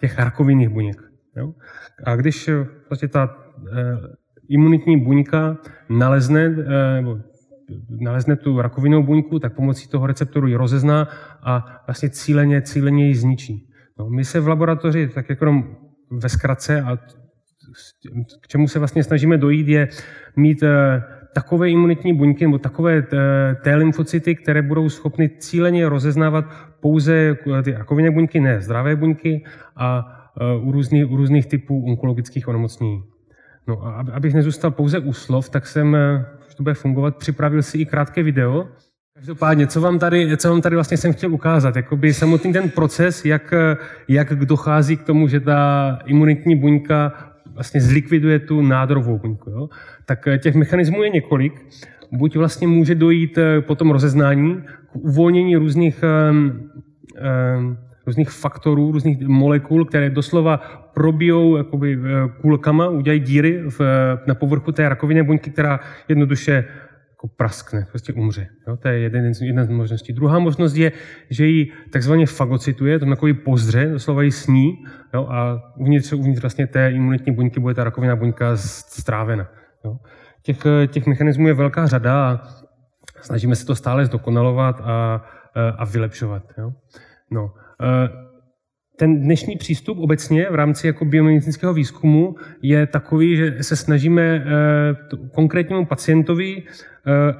[0.00, 1.02] těch rakovinných buněk.
[2.04, 2.50] A když
[2.88, 3.36] vlastně ta
[4.48, 5.56] imunitní buňka
[5.88, 7.18] nalezne, eh, nebo
[7.90, 11.08] nalezne tu rakovinou buňku, tak pomocí toho receptoru ji rozezná
[11.42, 13.68] a vlastně cíleně, cíleně ji zničí.
[13.98, 15.62] No, my se v laboratoři, tak jako
[16.10, 16.96] ve zkratce, a
[18.40, 19.88] k čemu se vlastně snažíme dojít, je
[20.36, 21.02] mít eh,
[21.34, 26.44] takové imunitní buňky nebo takové eh, T lymfocyty, které budou schopny cíleně rozeznávat
[26.80, 29.44] pouze ty rakovinné buňky, ne zdravé buňky
[29.76, 30.12] a
[30.62, 33.02] u různých, u různých typů onkologických onemocnění.
[33.68, 37.62] No a abych nezůstal pouze u slov, tak jsem, eh, už to bude fungovat, připravil
[37.62, 38.68] si i krátké video,
[39.16, 43.24] Každopádně, co vám tady, co vám tady vlastně jsem chtěl ukázat, jakoby samotný ten proces,
[43.24, 43.54] jak,
[44.08, 47.12] jak dochází k tomu, že ta imunitní buňka
[47.54, 49.50] vlastně zlikviduje tu nádorovou buňku.
[49.50, 49.68] Jo?
[50.06, 51.66] Tak těch mechanismů je několik.
[52.12, 56.04] Buď vlastně může dojít po tom rozeznání k uvolnění různých,
[58.06, 60.60] různých faktorů, různých molekul, které doslova
[60.96, 61.98] probijou jakoby,
[62.40, 63.80] kulkama, udělají díry v,
[64.26, 66.64] na povrchu té rakovinné buňky, která jednoduše
[67.10, 68.48] jako praskne, prostě umře.
[68.68, 68.76] Jo?
[68.76, 70.12] To je jeden, jedna z možností.
[70.12, 70.92] Druhá možnost je,
[71.30, 74.72] že ji takzvaně fagocituje, to takový pozdře, doslova ji sní
[75.14, 75.26] jo?
[75.30, 79.48] a uvnitř, uvnitř vlastně té imunitní buňky bude ta rakovinná buňka strávena.
[79.84, 79.96] Jo?
[80.42, 82.40] Těch, těch mechanismů je velká řada a
[83.20, 85.24] snažíme se to stále zdokonalovat a,
[85.78, 86.42] a vylepšovat.
[86.58, 86.72] Jo?
[87.30, 87.52] No.
[88.96, 94.44] Ten dnešní přístup obecně v rámci jako biomedicínského výzkumu je takový, že se snažíme
[95.34, 96.62] konkrétnímu pacientovi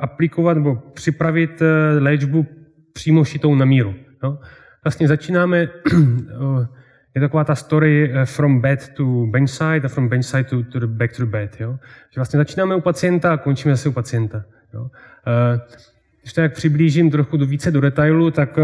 [0.00, 1.62] aplikovat nebo připravit
[1.98, 2.46] léčbu
[2.92, 3.94] přímo šitou na míru.
[4.22, 4.38] Jo?
[4.84, 5.68] Vlastně začínáme,
[7.14, 11.16] je taková ta story from bed to benchside a from benchside to, to the back
[11.16, 11.56] to the bed.
[11.60, 11.78] Jo?
[12.10, 14.44] Že vlastně začínáme u pacienta a končíme zase u pacienta.
[14.74, 14.90] Jo?
[16.22, 18.58] Když to jak přiblížím trochu do více do detailu, tak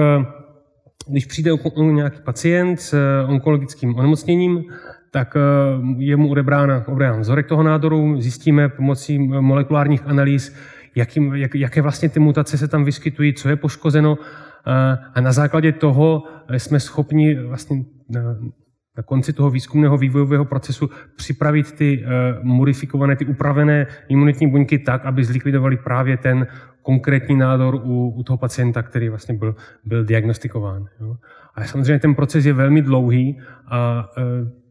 [1.08, 1.52] když přijde
[1.94, 2.94] nějaký pacient s
[3.28, 4.64] onkologickým onemocněním,
[5.10, 5.36] tak
[5.96, 10.56] je mu odebrána, odebrán vzorek toho nádoru, zjistíme pomocí molekulárních analýz,
[10.94, 14.18] jaký, jak, jaké vlastně ty mutace se tam vyskytují, co je poškozeno
[15.14, 16.22] a na základě toho
[16.56, 17.84] jsme schopni vlastně
[18.96, 22.04] na, konci toho výzkumného vývojového procesu připravit ty
[22.42, 26.46] modifikované, ty upravené imunitní buňky tak, aby zlikvidovali právě ten
[26.82, 30.84] konkrétní nádor u, u toho pacienta, který vlastně byl, byl diagnostikován.
[31.00, 31.16] Jo.
[31.54, 34.22] A samozřejmě ten proces je velmi dlouhý a e,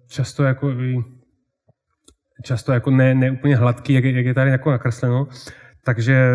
[0.08, 0.74] často jako,
[2.44, 5.28] často jako ne, ne úplně hladký, jak, jak je tady jako nakresleno.
[5.84, 6.28] Takže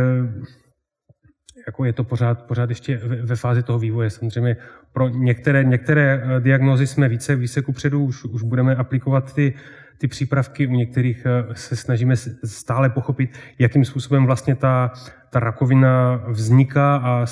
[1.66, 4.10] jako je to pořád, pořád ještě ve, ve fázi toho vývoje.
[4.10, 4.56] Samozřejmě
[4.92, 9.54] pro některé, některé diagnózy jsme více, více kupředu, už, už budeme aplikovat ty,
[9.98, 14.92] ty přípravky, u některých se snažíme stále pochopit, jakým způsobem vlastně ta,
[15.30, 17.26] ta rakovina vzniká a,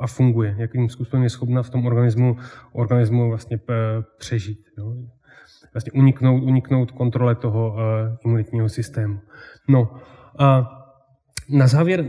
[0.00, 2.36] a funguje, jakým způsobem je schopna v tom organismu,
[2.72, 3.58] organismu vlastně
[4.18, 4.66] přežít.
[4.78, 4.94] Jo.
[5.74, 7.80] Vlastně uniknout, uniknout kontrole toho uh,
[8.24, 9.20] imunitního systému.
[9.68, 10.00] No
[10.38, 10.68] a
[11.48, 12.04] na závěr,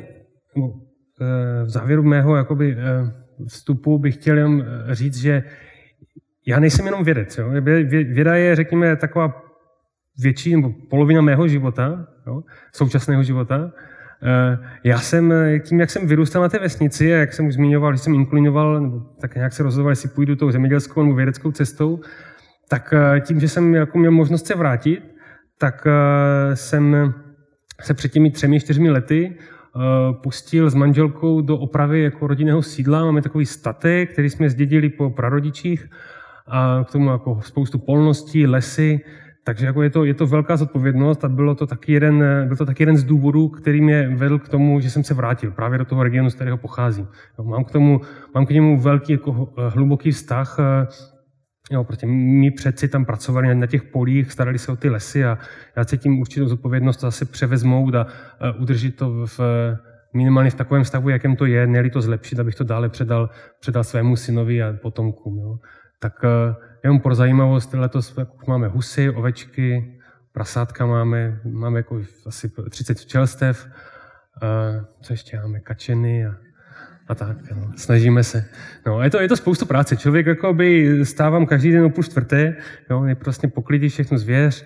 [1.66, 3.10] v závěru mého jakoby, uh,
[3.48, 5.44] vstupu bych chtěl jen říct, že
[6.46, 7.38] já nejsem jenom vědec.
[7.38, 7.50] Jo.
[7.90, 9.44] Věda je, řekněme, taková
[10.20, 13.72] větší nebo polovina mého života, jo, současného života.
[14.84, 17.98] Já jsem, tím, jak jsem vyrůstal na té vesnici a jak jsem už zmiňoval, že
[17.98, 22.00] jsem inklinoval, nebo tak nějak se rozhodoval, jestli půjdu tou zemědělskou nebo vědeckou cestou,
[22.70, 25.04] tak tím, že jsem jako měl možnost se vrátit,
[25.58, 25.88] tak
[26.54, 27.14] jsem
[27.82, 29.36] se před těmi třemi, čtyřmi lety
[30.24, 33.06] pustil s manželkou do opravy jako rodinného sídla.
[33.06, 35.90] Máme takový statek, který jsme zdědili po prarodičích
[36.48, 39.00] a k tomu jako spoustu polností, lesy,
[39.44, 42.66] takže jako je, to, je to velká zodpovědnost a bylo to taky jeden, byl to
[42.66, 45.86] taky jeden z důvodů, který mě vedl k tomu, že jsem se vrátil právě do
[45.86, 47.08] toho regionu, z kterého pocházím.
[47.44, 48.02] Mám, k tomu,
[48.36, 50.58] mám k němu velký jako hluboký vztah.
[51.72, 55.38] Jo, protože my předci tam pracovali na těch polích, starali se o ty lesy a
[55.76, 58.08] já cítím určitou zodpovědnost zase převezmout a,
[58.40, 59.40] a udržet to v,
[60.14, 63.84] minimálně v takovém stavu, jakém to je, měli to zlepšit, abych to dále předal, předal
[63.84, 65.38] svému synovi a potomkům.
[65.38, 65.60] Jo.
[66.00, 66.14] Tak
[66.84, 70.00] Jenom pro zajímavost, letos máme husy, ovečky,
[70.32, 73.68] prasátka máme, máme jako asi 30 včelstev,
[75.02, 76.36] co ještě máme, kačeny a,
[77.08, 77.38] a tak.
[77.56, 77.72] No.
[77.76, 78.46] Snažíme se.
[78.86, 79.98] No, je to, je to spoustu práce.
[79.98, 82.56] Člověk jako by stávám každý den o půl čtvrté,
[82.90, 84.66] jo, je prostě poklidí všechno zvěř,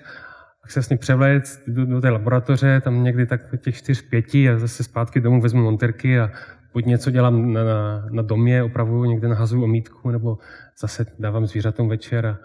[0.61, 4.57] tak se vlastně převléct do, do té laboratoře, tam někdy tak těch čtyř, pěti a
[4.57, 6.31] zase zpátky domů vezmu monterky a
[6.73, 10.37] buď něco dělám na, na, na domě, opravuju někde nahazuju omítku, nebo
[10.79, 12.25] zase dávám zvířatům večer.
[12.25, 12.37] A,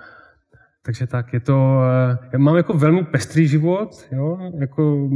[0.87, 1.81] takže tak, je to,
[2.13, 4.39] eh, já mám jako velmi pestrý život, jo?
[4.59, 5.11] Jako,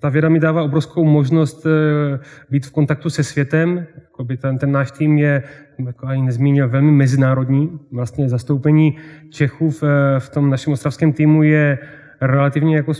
[0.00, 2.18] ta věda mi dává obrovskou možnost eh,
[2.50, 3.86] být v kontaktu se světem,
[4.22, 5.42] by ten, ten náš tým je,
[5.86, 7.78] jako ani nezmínil, velmi mezinárodní.
[7.92, 8.96] Vlastně zastoupení
[9.30, 11.78] Čechů v, eh, v tom našem ostravském týmu je
[12.20, 12.92] relativně jako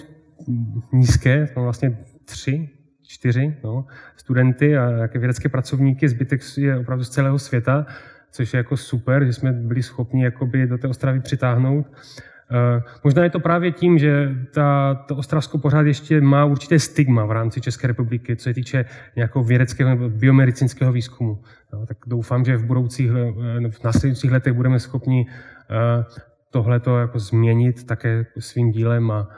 [0.93, 2.69] nízké, jsme vlastně tři,
[3.03, 7.87] čtyři no, studenty a jaké vědecké pracovníky, zbytek je opravdu z celého světa,
[8.31, 11.87] což je jako super, že jsme byli schopni jakoby do té Ostravy přitáhnout.
[11.87, 17.25] Uh, možná je to právě tím, že ta, to Ostravsko pořád ještě má určité stigma
[17.25, 18.85] v rámci České republiky, co se týče
[19.17, 21.43] nějakého vědeckého nebo biomedicínského výzkumu.
[21.73, 26.05] No, tak doufám, že v budoucích, eh, v následujících letech budeme schopni uh,
[26.51, 29.29] tohleto jako změnit také svým dílem a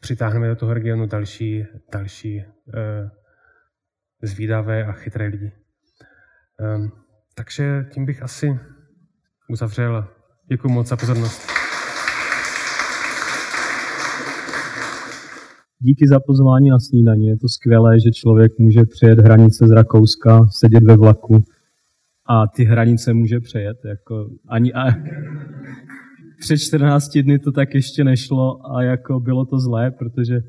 [0.00, 3.10] přitáhneme do toho regionu další, další, eh,
[4.22, 5.52] zvídavé a chytré lidi.
[7.34, 8.60] Takže tím bych asi
[9.48, 10.08] uzavřel.
[10.48, 11.42] Děkuji moc za pozornost.
[15.78, 17.26] Díky za pozvání na snídaní.
[17.26, 21.44] Je to skvělé, že člověk může přejet hranice z Rakouska, sedět ve vlaku
[22.26, 23.76] a ty hranice může přejet.
[23.84, 24.84] Jako ani a
[26.40, 30.40] před 14 dny to tak ještě nešlo a jako bylo to zlé, protože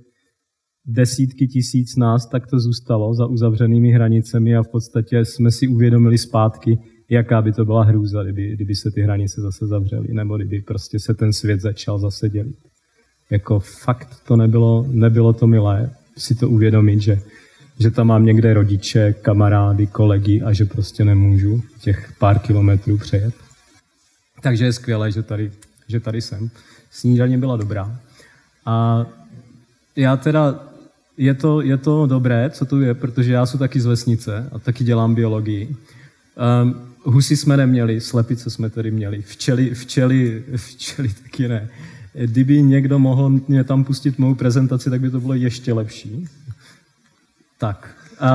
[0.86, 6.18] desítky tisíc nás tak to zůstalo za uzavřenými hranicemi a v podstatě jsme si uvědomili
[6.18, 10.62] zpátky, jaká by to byla hrůza, kdyby, kdyby se ty hranice zase zavřely, nebo kdyby
[10.62, 12.58] prostě se ten svět začal zase dělit.
[13.30, 17.20] Jako fakt to nebylo, nebylo to milé si to uvědomit, že,
[17.80, 23.34] že tam mám někde rodiče, kamarády, kolegy a že prostě nemůžu těch pár kilometrů přejet.
[24.42, 25.52] Takže je skvělé, že tady,
[25.88, 26.50] že tady jsem.
[26.92, 28.00] Snídaně byla dobrá.
[28.66, 29.06] A
[29.96, 30.73] já teda,
[31.18, 34.60] je to, je to dobré, co tu je, protože já jsem taky z vesnice a
[34.60, 35.76] taky dělám biologii.
[36.64, 41.70] Um, husy jsme neměli, slepice jsme tady měli, včely, včely, včely taky ne.
[42.14, 46.28] Kdyby někdo mohl mě tam pustit mou prezentaci, tak by to bylo ještě lepší.
[47.58, 48.28] Tak, uh,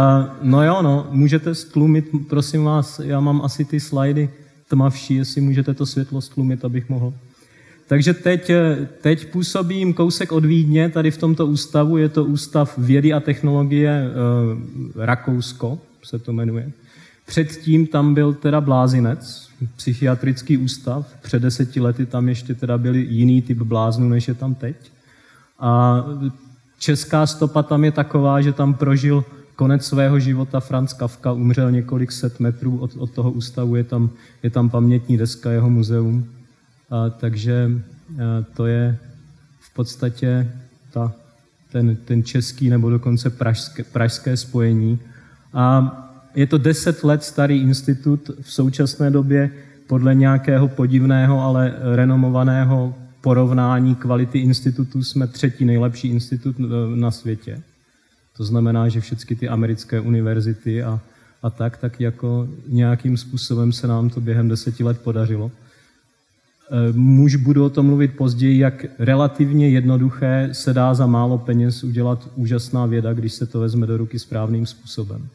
[0.42, 4.30] no jo, no, můžete stlumit, prosím vás, já mám asi ty slajdy
[4.68, 7.14] tmavší, jestli můžete to světlo stlumit, abych mohl.
[7.88, 8.50] Takže teď,
[9.00, 14.04] teď působím kousek od Vídně, tady v tomto ústavu, je to Ústav vědy a technologie
[14.08, 16.70] uh, Rakousko, se to jmenuje.
[17.26, 21.06] Předtím tam byl teda Blázinec, psychiatrický ústav.
[21.22, 24.76] Před deseti lety tam ještě teda byli jiný typ bláznů, než je tam teď.
[25.58, 26.04] A
[26.78, 29.24] česká stopa tam je taková, že tam prožil
[29.56, 34.10] konec svého života Franz Kafka, umřel několik set metrů od, od toho ústavu, je tam,
[34.42, 36.37] je tam pamětní deska, jeho muzeum.
[37.18, 37.70] Takže
[38.56, 38.98] to je
[39.60, 40.52] v podstatě
[40.92, 41.12] ta,
[41.72, 44.98] ten, ten český nebo dokonce pražské, pražské spojení.
[45.54, 45.94] A
[46.34, 49.50] je to deset let starý institut v současné době
[49.86, 56.62] podle nějakého podivného, ale renomovaného porovnání kvality institutů jsme třetí nejlepší institut e,
[56.96, 57.62] na světě.
[58.36, 61.00] To znamená, že všechny ty americké univerzity a,
[61.42, 65.50] a tak, tak jako nějakým způsobem se nám to během deseti let podařilo.
[66.70, 71.84] E, muž budu o tom mluvit později, jak relativně jednoduché se dá za málo peněz
[71.84, 75.28] udělat úžasná věda, když se to vezme do ruky správným způsobem.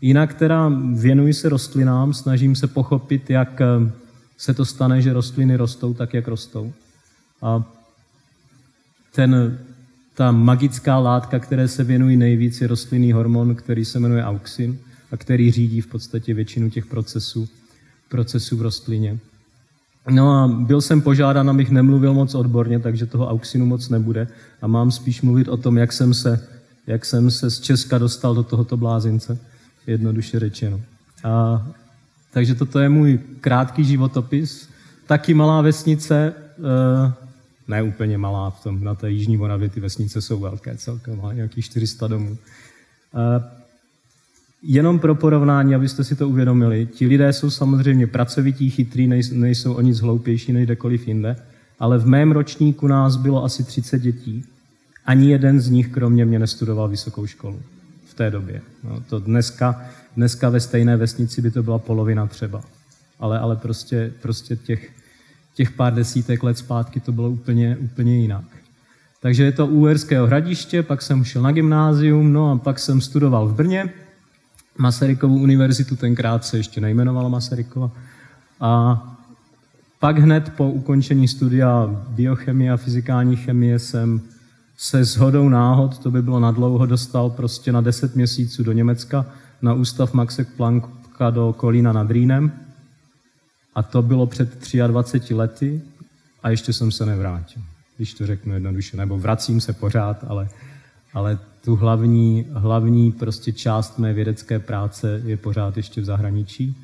[0.00, 3.90] Jinak teda věnuji se rostlinám, snažím se pochopit, jak eh,
[4.38, 6.72] se to stane, že rostliny rostou tak, jak rostou.
[7.42, 7.64] A
[9.14, 9.58] ten,
[10.14, 14.78] ta magická látka, které se věnují nejvíc, je rostlinný hormon, který se jmenuje auxin
[15.12, 17.48] a který řídí v podstatě většinu těch procesů,
[18.08, 19.18] procesů v rostlině.
[20.10, 24.28] No a byl jsem požádán, abych nemluvil moc odborně, takže toho auxinu moc nebude
[24.62, 26.48] a mám spíš mluvit o tom, jak jsem se,
[26.86, 29.38] jak jsem se z Česka dostal do tohoto blázince
[29.86, 30.80] jednoduše řečeno.
[31.24, 31.66] A,
[32.32, 34.68] takže toto je můj krátký životopis.
[35.06, 37.12] Taky malá vesnice, e,
[37.68, 41.32] ne úplně malá, v tom, na té Jižní Moravě ty vesnice jsou velké celkem, má
[41.32, 42.38] nějakých 400 domů.
[43.14, 43.44] E,
[44.66, 49.80] jenom pro porovnání, abyste si to uvědomili, ti lidé jsou samozřejmě pracovití, chytrý, nejsou o
[49.80, 51.36] nic hloupější než kdekoliv jinde,
[51.78, 54.44] ale v mém ročníku nás bylo asi 30 dětí.
[55.06, 57.60] Ani jeden z nich, kromě mě, nestudoval vysokou školu
[58.06, 58.60] v té době.
[58.84, 59.84] No, to dneska,
[60.16, 62.60] dneska ve stejné vesnici by to byla polovina třeba.
[63.20, 64.90] Ale, ale prostě, prostě těch,
[65.54, 68.44] těch pár desítek let zpátky to bylo úplně, úplně jinak.
[69.20, 73.48] Takže je to Úherského hradiště, pak jsem šel na gymnázium, no a pak jsem studoval
[73.48, 73.90] v Brně,
[74.78, 77.90] Masarykovu univerzitu, tenkrát se ještě nejmenovala Masarykova.
[78.60, 79.02] A
[79.98, 84.20] pak hned po ukončení studia biochemie a fyzikální chemie jsem
[84.76, 89.26] se shodou náhod, to by bylo nadlouho, dostal prostě na 10 měsíců do Německa
[89.62, 92.52] na ústav Maxe Plancka do Kolína nad Rýnem.
[93.74, 95.82] A to bylo před 23 lety
[96.42, 97.62] a ještě jsem se nevrátil,
[97.96, 98.96] když to řeknu jednoduše.
[98.96, 100.48] Nebo vracím se pořád, ale,
[101.14, 106.76] ale tu hlavní, hlavní prostě část mé vědecké práce je pořád ještě v zahraničí.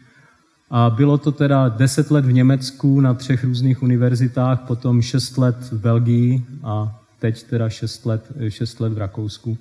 [0.70, 5.56] A bylo to teda 10 let v Německu na třech různých univerzitách, potom 6 let
[5.56, 9.58] v Belgii a teď teda 6 let, 6 let v Rakousku.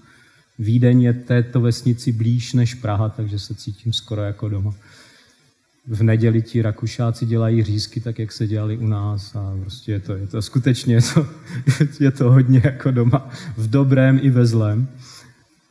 [0.60, 4.74] Vídeň je této vesnici blíž než Praha, takže se cítím skoro jako doma.
[5.90, 10.00] V neděli ti Rakušáci dělají řízky tak, jak se dělali u nás a prostě je
[10.00, 11.28] to, je to skutečně je to,
[12.04, 14.88] je to hodně jako doma, v dobrém i ve zlém.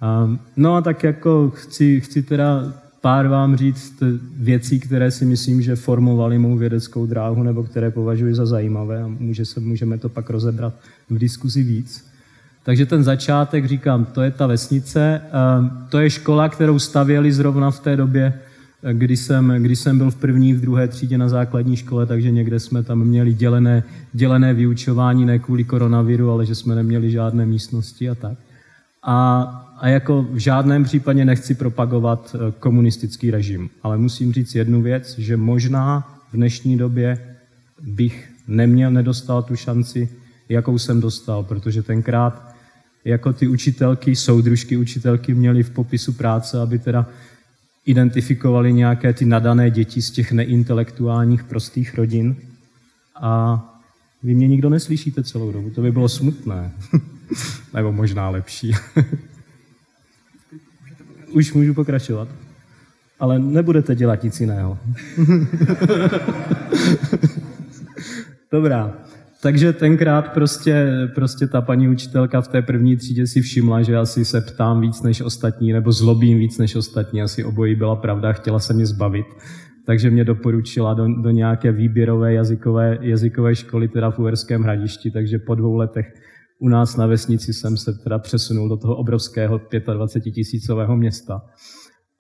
[0.01, 4.03] A, no a tak jako chci, chci teda pár vám říct
[4.37, 9.09] věcí, které si myslím, že formovaly mou vědeckou dráhu nebo které považuji za zajímavé a
[9.09, 10.75] může se, můžeme to pak rozebrat
[11.11, 12.09] v diskuzi víc.
[12.63, 15.21] Takže ten začátek, říkám, to je ta vesnice,
[15.89, 18.41] to je škola, kterou stavěli zrovna v té době,
[18.93, 22.61] kdy jsem, kdy jsem byl v první, v druhé třídě na základní škole, takže někde
[22.61, 28.11] jsme tam měli dělené, dělené vyučování, ne kvůli koronaviru, ale že jsme neměli žádné místnosti
[28.11, 28.39] a tak.
[29.03, 29.43] A,
[29.79, 35.19] a jako v žádném případě nechci propagovat eh, komunistický režim, ale musím říct jednu věc,
[35.19, 37.37] že možná v dnešní době
[37.83, 40.09] bych neměl, nedostal tu šanci,
[40.49, 42.55] jakou jsem dostal, protože tenkrát
[43.05, 47.07] jako ty učitelky, soudružky učitelky měly v popisu práce, aby teda
[47.89, 52.37] identifikovali nějaké ty nadané děti z těch neintelektuálních prostých rodin
[53.21, 53.65] a
[54.23, 56.73] vy mě nikdo neslyšíte celou dobu, to by bylo smutné.
[57.75, 58.73] Nebo možná lepší.
[61.33, 62.29] Už můžu pokračovat.
[63.21, 64.79] Ale nebudete dělat nic jiného.
[68.53, 68.95] Dobrá.
[69.43, 74.25] Takže tenkrát prostě, prostě ta paní učitelka v té první třídě si všimla, že asi
[74.25, 77.23] se ptám víc než ostatní, nebo zlobím víc než ostatní.
[77.23, 79.27] Asi obojí byla pravda, chtěla se mě zbavit.
[79.87, 85.11] Takže mě doporučila do, do nějaké výběrové jazykové, jazykové školy, teda v Uherském hradišti.
[85.11, 86.15] Takže po dvou letech
[86.59, 89.61] u nás na vesnici jsem se teda přesunul do toho obrovského
[89.95, 91.43] 25 tisícového města.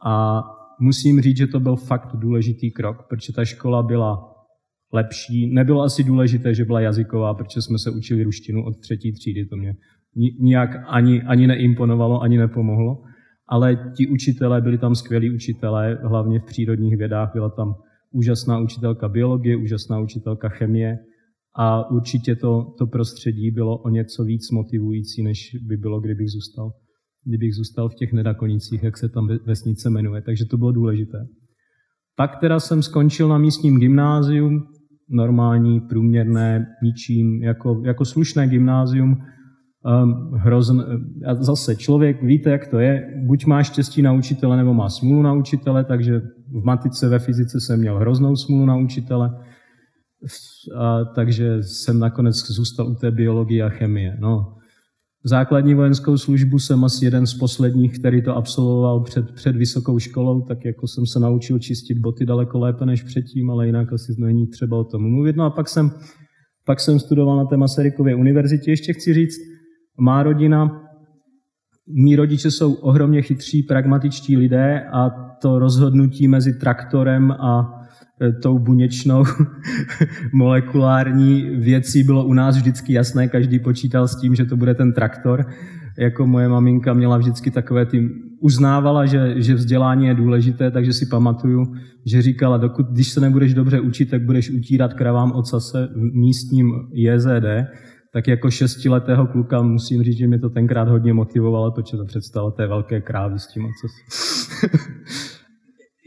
[0.05, 0.43] A
[0.81, 4.38] musím říct, že to byl fakt důležitý krok, protože ta škola byla
[4.93, 5.55] lepší.
[5.55, 9.47] Nebylo asi důležité, že byla jazyková, protože jsme se učili ruštinu od třetí třídy.
[9.47, 9.75] To mě
[10.41, 13.03] nijak ani, ani neimponovalo, ani nepomohlo.
[13.49, 17.31] Ale ti učitelé, byli tam skvělí učitelé, hlavně v přírodních vědách.
[17.35, 17.75] Byla tam
[18.13, 20.99] úžasná učitelka biologie, úžasná učitelka chemie.
[21.57, 26.73] A určitě to, to prostředí bylo o něco víc motivující, než by bylo, kdybych zůstal,
[27.25, 30.23] kdybych zůstal v těch nedakonicích, jak se tam vesnice jmenuje.
[30.23, 31.19] Takže to bylo důležité.
[32.17, 34.51] Pak teda jsem skončil na místním gymnáziu,
[35.11, 39.19] normální, průměrné, ničím, jako, jako slušné gymnázium,
[40.03, 40.81] um, hrozn,
[41.27, 45.23] a zase člověk, víte, jak to je, buď má štěstí na učitele, nebo má smůlu
[45.23, 49.31] na učitele, takže v matice, ve fyzice jsem měl hroznou smůlu na učitele,
[50.77, 54.17] a, takže jsem nakonec zůstal u té biologie a chemie.
[54.21, 54.58] No,
[55.25, 60.41] Základní vojenskou službu jsem asi jeden z posledních, který to absolvoval před, před vysokou školou,
[60.41, 64.47] tak jako jsem se naučil čistit boty daleko lépe než předtím, ale jinak asi není
[64.47, 65.37] třeba o tom mluvit.
[65.37, 65.91] No a pak jsem,
[66.67, 68.71] pak jsem studoval na té Masarykově univerzitě.
[68.71, 69.37] Ještě chci říct,
[70.01, 70.83] má rodina,
[72.05, 75.11] mý rodiče jsou ohromně chytří, pragmatičtí lidé a
[75.43, 77.78] to rozhodnutí mezi traktorem a
[78.43, 79.25] tou buněčnou
[80.33, 84.93] molekulární věcí bylo u nás vždycky jasné, každý počítal s tím, že to bude ten
[84.93, 85.47] traktor.
[85.99, 88.11] Jako moje maminka měla vždycky takové ty,
[88.41, 91.65] uznávala, že, že vzdělání je důležité, takže si pamatuju,
[92.07, 96.73] že říkala, dokud, když se nebudeš dobře učit, tak budeš utírat kravám ocase v místním
[96.93, 97.47] JZD,
[98.13, 102.51] tak jako šestiletého kluka musím říct, že mě to tenkrát hodně motivovalo, protože to představa
[102.51, 104.71] té velké krávy s tím ocasem.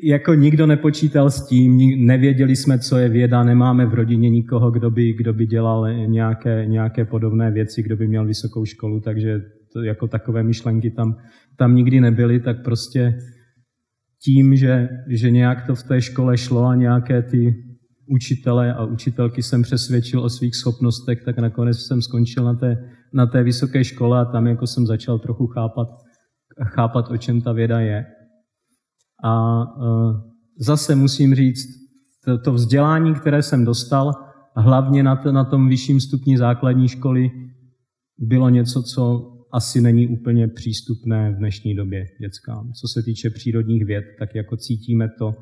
[0.03, 4.91] jako nikdo nepočítal s tím, nevěděli jsme, co je věda, nemáme v rodině nikoho, kdo
[4.91, 9.41] by, kdo by dělal nějaké, nějaké podobné věci, kdo by měl vysokou školu, takže
[9.73, 11.15] to, jako takové myšlenky tam,
[11.57, 13.13] tam nikdy nebyly, tak prostě
[14.23, 17.55] tím, že, že nějak to v té škole šlo a nějaké ty
[18.07, 22.77] učitele a učitelky jsem přesvědčil o svých schopnostech, tak nakonec jsem skončil na té,
[23.13, 25.87] na té vysoké škole a tam jako jsem začal trochu chápat,
[26.75, 28.05] chápat, o čem ta věda je.
[29.24, 29.84] A e,
[30.59, 31.67] zase musím říct,
[32.26, 34.13] to, to vzdělání, které jsem dostal,
[34.55, 37.32] hlavně na, to, na tom vyšším stupni základní školy,
[38.17, 42.72] bylo něco, co asi není úplně přístupné v dnešní době dětskám.
[42.74, 45.36] Co se týče přírodních věd, tak jako cítíme to,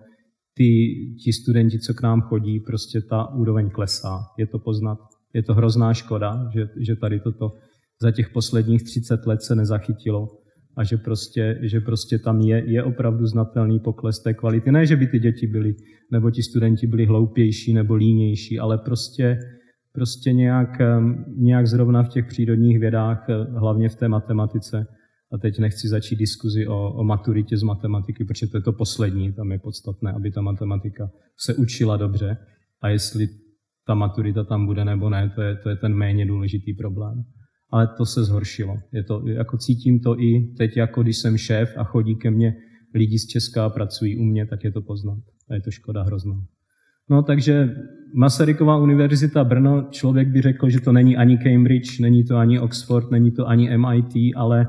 [0.53, 4.19] ty, ti studenti, co k nám chodí, prostě ta úroveň klesá.
[4.37, 4.97] Je to poznat.
[5.33, 7.51] Je to hrozná škoda, že, že tady toto
[8.01, 10.27] za těch posledních 30 let se nezachytilo
[10.79, 14.71] a že prostě, že prostě tam je, je opravdu znatelný pokles té kvality.
[14.71, 15.75] Ne, že by ty děti byly,
[16.11, 19.39] nebo ti studenti byli hloupější nebo línější, ale prostě,
[19.93, 20.81] prostě nějak,
[21.37, 24.87] nějak zrovna v těch přírodních vědách, eh, hlavně v té matematice,
[25.31, 29.33] a teď nechci začít diskuzi o, o maturitě z matematiky, protože to je to poslední,
[29.33, 32.37] tam je podstatné, aby ta matematika se učila dobře.
[32.81, 33.27] A jestli
[33.87, 37.23] ta maturita tam bude nebo ne, to je, to je ten méně důležitý problém
[37.71, 38.77] ale to se zhoršilo.
[38.91, 42.55] Je to, jako cítím to i teď, jako když jsem šéf a chodí ke mně
[42.93, 45.19] lidi z Česka a pracují u mě, tak je to poznat.
[45.49, 46.43] A je to škoda hrozná.
[47.09, 47.75] No takže
[48.13, 53.11] Masaryková univerzita Brno, člověk by řekl, že to není ani Cambridge, není to ani Oxford,
[53.11, 54.67] není to ani MIT, ale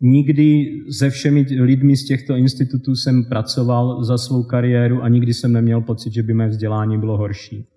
[0.00, 5.52] nikdy se všemi lidmi z těchto institutů jsem pracoval za svou kariéru a nikdy jsem
[5.52, 7.71] neměl pocit, že by mé vzdělání bylo horší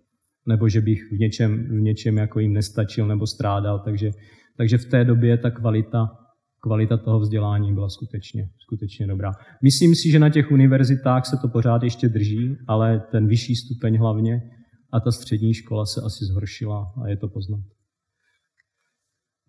[0.47, 3.79] nebo že bych v něčem, v něčem jako jim nestačil nebo strádal.
[3.79, 4.11] Takže
[4.57, 6.07] Takže v té době ta kvalita,
[6.59, 9.31] kvalita toho vzdělání byla skutečně, skutečně dobrá.
[9.63, 13.97] Myslím si, že na těch univerzitách se to pořád ještě drží, ale ten vyšší stupeň
[13.97, 14.41] hlavně
[14.93, 17.59] a ta střední škola se asi zhoršila a je to poznat.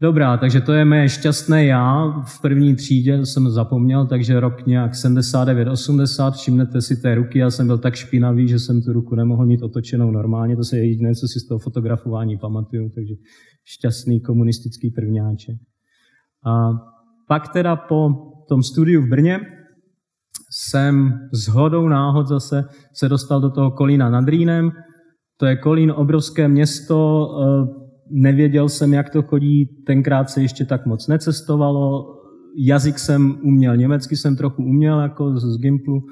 [0.00, 4.92] Dobrá, takže to je mé šťastné já v první třídě, jsem zapomněl, takže rok nějak
[4.92, 9.46] 79-80, všimnete si té ruky, já jsem byl tak špinavý, že jsem tu ruku nemohl
[9.46, 13.14] mít otočenou normálně, to se jediné, co si z toho fotografování pamatuju, takže
[13.64, 15.56] šťastný komunistický prvňáček.
[16.46, 16.70] A
[17.28, 18.10] pak teda po
[18.48, 19.40] tom studiu v Brně
[20.50, 24.70] jsem s hodou náhod zase se dostal do toho Kolína nad Rýnem.
[25.36, 30.86] To je Kolín, obrovské město, eh, nevěděl jsem, jak to chodí, tenkrát se ještě tak
[30.86, 32.16] moc necestovalo,
[32.56, 36.02] jazyk jsem uměl, německy jsem trochu uměl, jako z Gimplu,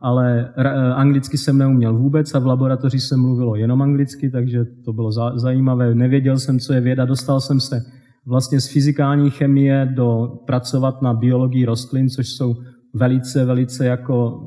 [0.00, 4.92] ale eh, anglicky jsem neuměl vůbec a v laboratoři se mluvilo jenom anglicky, takže to
[4.92, 5.94] bylo zajímavé.
[5.94, 7.80] Nevěděl jsem, co je věda, dostal jsem se
[8.26, 12.54] vlastně z fyzikální chemie do pracovat na biologii rostlin, což jsou
[12.94, 14.40] velice, velice jako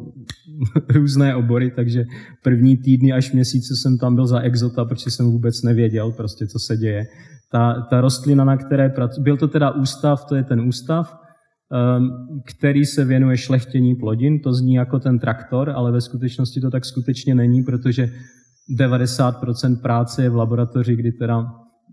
[0.89, 2.05] různé obory, takže
[2.43, 6.59] první týdny až měsíce jsem tam byl za exota, protože jsem vůbec nevěděl prostě, co
[6.59, 7.07] se děje.
[7.51, 11.17] Ta, ta rostlina, na které pracuji, byl to teda ústav, to je ten ústav,
[11.97, 12.11] um,
[12.45, 16.85] který se věnuje šlechtění plodin, to zní jako ten traktor, ale ve skutečnosti to tak
[16.85, 18.09] skutečně není, protože
[18.79, 21.45] 90% práce je v laboratoři, kdy teda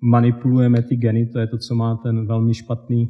[0.03, 3.09] manipulujeme ty geny, to je to, co má ten velmi špatný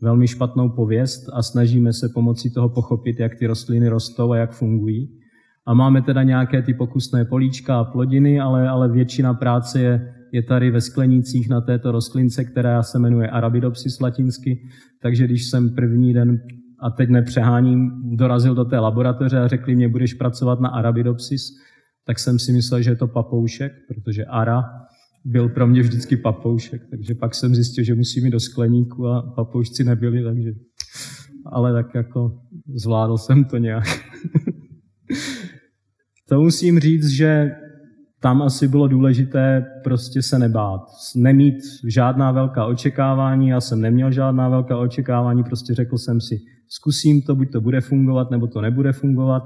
[0.00, 4.52] velmi špatnou pověst a snažíme se pomocí toho pochopit, jak ty rostliny rostou a jak
[4.52, 5.08] fungují.
[5.66, 10.42] A máme teda nějaké ty pokusné políčka a plodiny, ale, ale většina práce je, je
[10.42, 14.62] tady ve sklenících na této rostlince, která se jmenuje Arabidopsis latinsky.
[15.02, 16.40] Takže když jsem první den,
[16.80, 21.42] a teď nepřeháním, dorazil do té laboratoře a řekli mě, budeš pracovat na Arabidopsis,
[22.06, 24.64] tak jsem si myslel, že je to papoušek, protože Ara
[25.24, 29.32] byl pro mě vždycky papoušek, takže pak jsem zjistil, že musím jít do skleníku a
[29.36, 30.50] papoušci nebyli, takže
[31.46, 32.40] ale tak jako
[32.74, 33.84] zvládl jsem to nějak.
[36.28, 37.50] to musím říct, že
[38.22, 40.80] tam asi bylo důležité prostě se nebát.
[41.16, 41.54] Nemít
[41.88, 47.36] žádná velká očekávání, já jsem neměl žádná velká očekávání, prostě řekl jsem si, zkusím to,
[47.36, 49.42] buď to bude fungovat, nebo to nebude fungovat.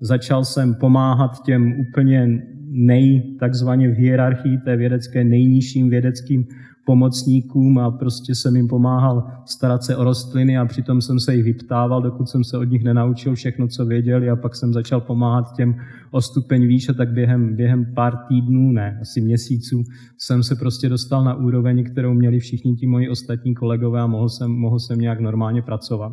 [0.00, 2.42] Začal jsem pomáhat těm úplně
[2.76, 6.46] nej, takzvaně v hierarchii té vědecké nejnižším vědeckým
[6.86, 11.44] pomocníkům a prostě jsem jim pomáhal starat se o rostliny a přitom jsem se jich
[11.44, 15.44] vyptával, dokud jsem se od nich nenaučil všechno, co věděli a pak jsem začal pomáhat
[15.56, 15.74] těm
[16.10, 19.82] o stupeň výš a tak během, během pár týdnů, ne, asi měsíců
[20.18, 24.28] jsem se prostě dostal na úroveň, kterou měli všichni ti moji ostatní kolegové a mohl
[24.28, 26.12] jsem, mohl jsem nějak normálně pracovat.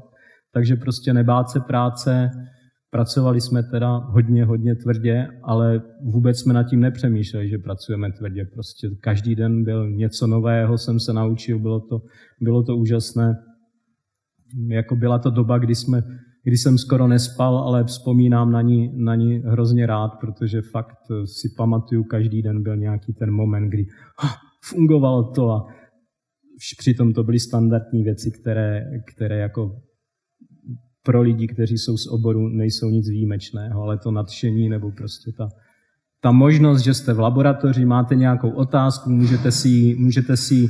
[0.54, 2.30] Takže prostě nebát se práce,
[2.94, 8.46] Pracovali jsme teda hodně, hodně tvrdě, ale vůbec jsme nad tím nepřemýšleli, že pracujeme tvrdě.
[8.54, 12.02] Prostě každý den byl něco nového, jsem se naučil, bylo to,
[12.42, 13.36] bylo to úžasné.
[14.68, 16.04] Jako byla to doba, kdy, jsme,
[16.44, 21.50] kdy jsem skoro nespal, ale vzpomínám na ní, na ní hrozně rád, protože fakt si
[21.58, 23.86] pamatuju, každý den byl nějaký ten moment, kdy
[24.20, 24.30] ha,
[24.64, 25.68] fungovalo to a
[26.78, 29.82] přitom to byly standardní věci, které, které jako
[31.06, 35.50] pro lidi, kteří jsou z oboru, nejsou nic výjimečného, ale to nadšení nebo prostě ta,
[36.22, 40.70] ta možnost, že jste v laboratoři, máte nějakou otázku, můžete si, můžete si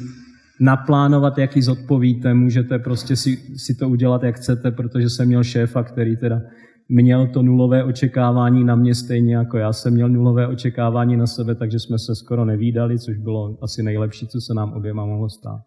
[0.60, 5.44] naplánovat, jak ji zodpovíte, můžete prostě si, si to udělat, jak chcete, protože jsem měl
[5.44, 6.42] šéfa, který teda
[6.90, 11.56] měl to nulové očekávání na mě stejně jako já jsem měl nulové očekávání na sebe,
[11.56, 15.62] takže jsme se skoro nevídali, což bylo asi nejlepší, co se nám oběma mohlo stát.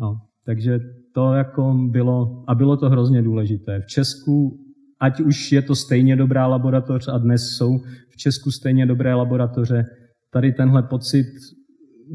[0.00, 0.16] No.
[0.46, 0.80] Takže
[1.14, 3.80] to jako bylo, a bylo to hrozně důležité.
[3.80, 4.58] V Česku,
[5.00, 7.78] ať už je to stejně dobrá laboratoř a dnes jsou
[8.10, 9.84] v Česku stejně dobré laboratoře,
[10.32, 11.26] tady tenhle pocit,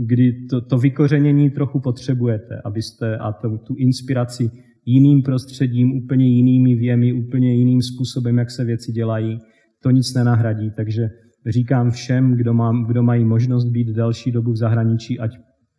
[0.06, 4.52] kdy to, to vykořenění trochu potřebujete, abyste a to, tu inspiraci
[4.86, 9.39] jiným prostředím, úplně jinými věmi, úplně jiným způsobem, jak se věci dělají,
[9.84, 10.72] to nic nenahradí.
[10.76, 11.10] Takže
[11.48, 15.32] říkám všem, kdo, má, kdo mají možnost být další dobu v zahraničí, ať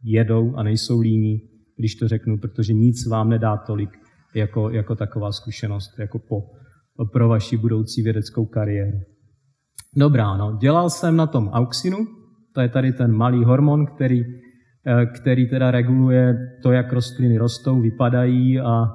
[0.05, 1.41] jedou a nejsou líní,
[1.77, 3.91] když to řeknu, protože nic vám nedá tolik
[4.35, 6.43] jako, jako taková zkušenost, jako po,
[7.13, 9.01] pro vaši budoucí vědeckou kariéru.
[9.97, 11.99] Dobrá, no, dělal jsem na tom auxinu,
[12.53, 14.25] to je tady ten malý hormon, který,
[14.87, 18.93] eh, který teda reguluje to, jak rostliny rostou, vypadají a,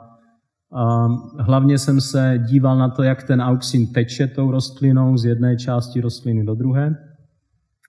[0.73, 1.07] a
[1.39, 6.01] hlavně jsem se díval na to, jak ten auxin teče tou rostlinou z jedné části
[6.01, 6.95] rostliny do druhé.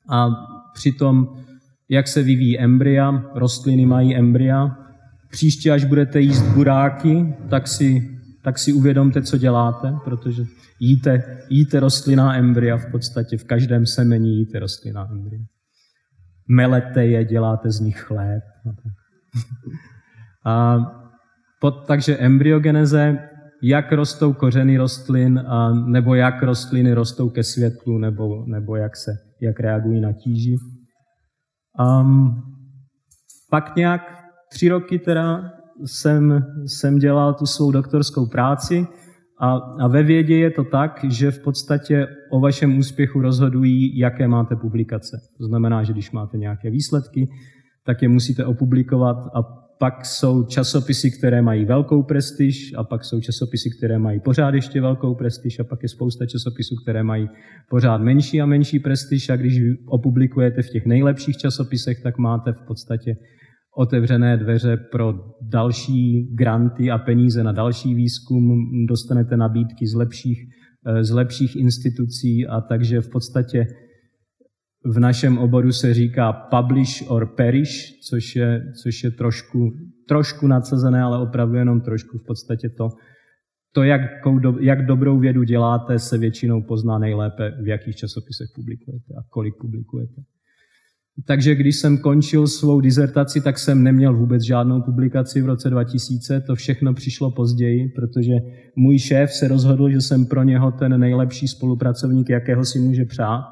[0.08, 0.28] A
[0.74, 1.28] přitom,
[1.88, 4.81] jak se vyvíjí embrya, rostliny mají embrya,
[5.32, 10.42] Příště, až budete jíst buráky, tak si, tak si uvědomte, co děláte, protože
[10.80, 15.40] jíte, jíte rostlinná embrya v podstatě, v každém semení jíte rostlinná embrya.
[16.48, 18.42] Melete je, děláte z nich chléb.
[20.44, 20.76] A
[21.60, 23.18] pod, takže embryogeneze,
[23.62, 29.12] jak rostou kořeny rostlin, a, nebo jak rostliny rostou ke světlu, nebo, nebo jak, se,
[29.40, 30.56] jak reagují na tíži.
[31.78, 32.42] Um,
[33.50, 34.21] pak nějak
[34.52, 35.52] tři roky teda
[35.84, 38.86] jsem, jsem dělal tu svou doktorskou práci
[39.40, 44.28] a, a ve vědě je to tak, že v podstatě o vašem úspěchu rozhodují, jaké
[44.28, 45.20] máte publikace.
[45.38, 47.28] To znamená, že když máte nějaké výsledky,
[47.84, 49.42] tak je musíte opublikovat a
[49.78, 54.80] pak jsou časopisy, které mají velkou prestiž a pak jsou časopisy, které mají pořád ještě
[54.80, 57.28] velkou prestiž a pak je spousta časopisů, které mají
[57.70, 62.60] pořád menší a menší prestiž a když opublikujete v těch nejlepších časopisech, tak máte v
[62.60, 63.16] podstatě
[63.76, 70.38] otevřené dveře pro další granty a peníze na další výzkum, dostanete nabídky z lepších,
[71.00, 73.66] z lepších institucí a takže v podstatě
[74.84, 79.72] v našem oboru se říká publish or perish, což je, což je trošku,
[80.08, 82.88] trošku nadsazené, ale opravdu jenom trošku v podstatě to,
[83.72, 84.00] to jak,
[84.60, 90.22] jak dobrou vědu děláte, se většinou pozná nejlépe, v jakých časopisech publikujete a kolik publikujete.
[91.26, 96.40] Takže když jsem končil svou dizertaci, tak jsem neměl vůbec žádnou publikaci v roce 2000.
[96.40, 98.32] To všechno přišlo později, protože
[98.76, 103.42] můj šéf se rozhodl, že jsem pro něho ten nejlepší spolupracovník, jakého si může přát.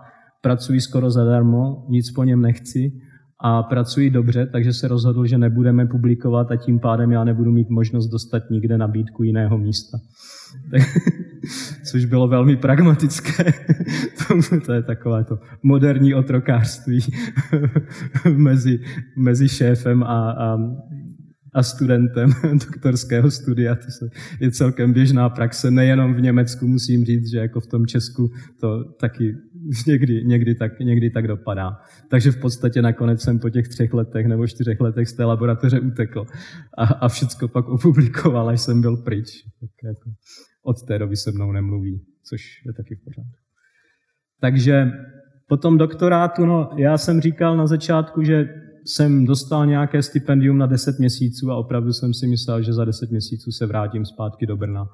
[0.43, 2.93] Pracuji skoro zadarmo, nic po něm nechci
[3.43, 7.70] a pracuji dobře, takže se rozhodl, že nebudeme publikovat a tím pádem já nebudu mít
[7.70, 9.99] možnost dostat nikde nabídku jiného místa.
[11.91, 13.53] Což bylo velmi pragmatické.
[14.66, 17.01] to je takové to moderní otrokářství
[18.36, 18.80] mezi,
[19.16, 20.59] mezi šéfem a, a,
[21.53, 22.32] a studentem
[22.66, 23.74] doktorského studia.
[23.74, 24.09] To se,
[24.41, 28.30] je celkem běžná praxe, nejenom v Německu, musím říct, že jako v tom Česku
[28.61, 29.36] to taky
[29.87, 31.77] někdy, někdy, tak, někdy tak dopadá.
[32.11, 35.81] Takže v podstatě nakonec jsem po těch třech letech nebo čtyřech letech z té laboratoře
[35.81, 36.27] utekl
[36.79, 39.43] a, a všecko pak opublikoval, až jsem byl pryč.
[39.61, 40.11] Tak jako
[40.63, 43.41] od té doby se mnou nemluví, což je taky v pořádku.
[44.41, 44.93] Takže
[45.49, 48.49] po tom doktorátu, no, já jsem říkal na začátku, že
[48.85, 53.11] jsem dostal nějaké stipendium na 10 měsíců a opravdu jsem si myslel, že za 10
[53.11, 54.89] měsíců se vrátím zpátky do Brna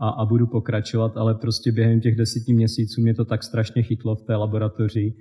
[0.00, 4.16] a, a budu pokračovat, ale prostě během těch deseti měsíců mě to tak strašně chytlo
[4.16, 5.14] v té laboratoři.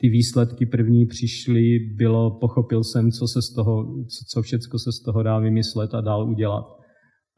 [0.00, 3.86] Ty výsledky první přišly, bylo, pochopil jsem, co se z toho,
[4.32, 6.64] co všecko se z toho dá vymyslet a dál udělat.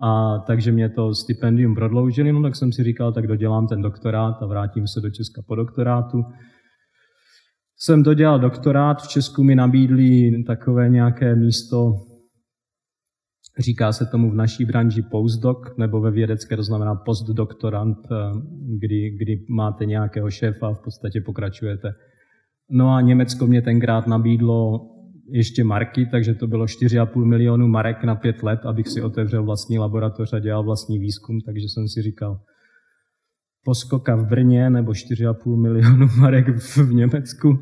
[0.03, 4.43] A takže mě to stipendium prodloužili, no tak jsem si říkal, tak dodělám ten doktorát
[4.43, 6.23] a vrátím se do Česka po doktorátu.
[7.79, 11.93] Jsem dodělal doktorát, v Česku mi nabídli takové nějaké místo
[13.59, 18.15] Říká se tomu v naší branži postdoc, nebo ve vědecké to znamená postdoktorant, eh,
[18.79, 21.95] kdy, kdy máte nějakého šéfa a v podstatě pokračujete.
[22.71, 24.81] No a Německo mě tenkrát nabídlo
[25.29, 29.79] ještě marky, takže to bylo 4,5 milionu marek na pět let, abych si otevřel vlastní
[29.79, 32.41] laboratoř a dělal vlastní výzkum, takže jsem si říkal,
[33.65, 37.59] poskoka v Brně nebo 4,5 milionu marek v Německu,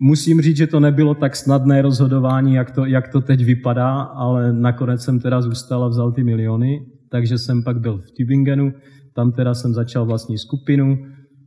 [0.00, 4.52] Musím říct, že to nebylo tak snadné rozhodování, jak to, jak to teď vypadá, ale
[4.52, 8.72] nakonec jsem teda zůstal a vzal ty miliony, takže jsem pak byl v Tübingenu,
[9.14, 10.98] tam teda jsem začal vlastní skupinu,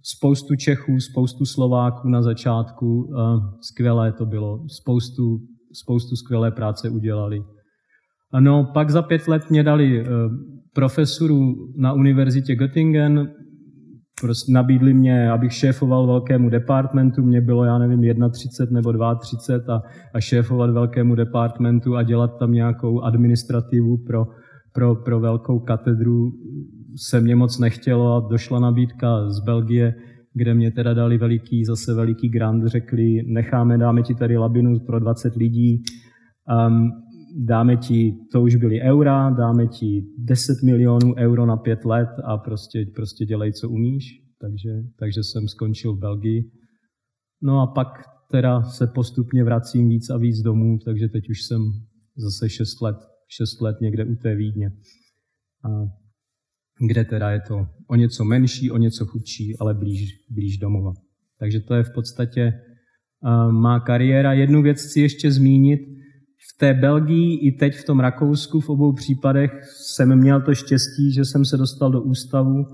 [0.03, 3.13] spoustu Čechů, spoustu Slováků na začátku,
[3.61, 5.39] skvělé to bylo, spoustu,
[5.73, 7.43] spoustu skvělé práce udělali.
[8.39, 10.05] No, pak za pět let mě dali eh,
[10.73, 13.27] profesoru na univerzitě Göttingen,
[14.21, 19.81] prostě nabídli mě, abych šéfoval velkému departmentu, mě bylo, já nevím, 31 nebo 32 a,
[20.13, 24.25] a šéfovat velkému departmentu a dělat tam nějakou administrativu pro,
[24.73, 26.31] pro, pro velkou katedru
[26.95, 29.95] se mě moc nechtělo a došla nabídka z Belgie,
[30.33, 34.99] kde mě teda dali veliký, zase veliký grant, řekli, necháme, dáme ti tady labinu pro
[34.99, 35.83] 20 lidí,
[36.67, 36.91] um,
[37.37, 42.37] dáme ti, to už byly eura, dáme ti 10 milionů euro na pět let a
[42.37, 44.03] prostě, prostě dělej, co umíš.
[44.41, 44.69] Takže,
[44.99, 46.51] takže jsem skončil v Belgii.
[47.41, 47.87] No a pak
[48.31, 51.61] teda se postupně vracím víc a víc domů, takže teď už jsem
[52.17, 54.71] zase 6 let, 6 let někde u té Vídně.
[55.65, 55.69] A
[56.87, 60.93] kde teda je to o něco menší, o něco chudší, ale blíž, blíž domova.
[61.39, 62.53] Takže to je v podstatě
[63.23, 64.33] uh, má kariéra.
[64.33, 65.79] Jednu věc chci ještě zmínit,
[66.61, 71.25] té Belgii i teď v tom Rakousku v obou případech jsem měl to štěstí, že
[71.25, 72.65] jsem se dostal do ústavu,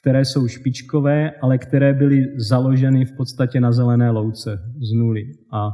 [0.00, 5.22] které jsou špičkové, ale které byly založeny v podstatě na zelené louce z nuly.
[5.52, 5.70] A,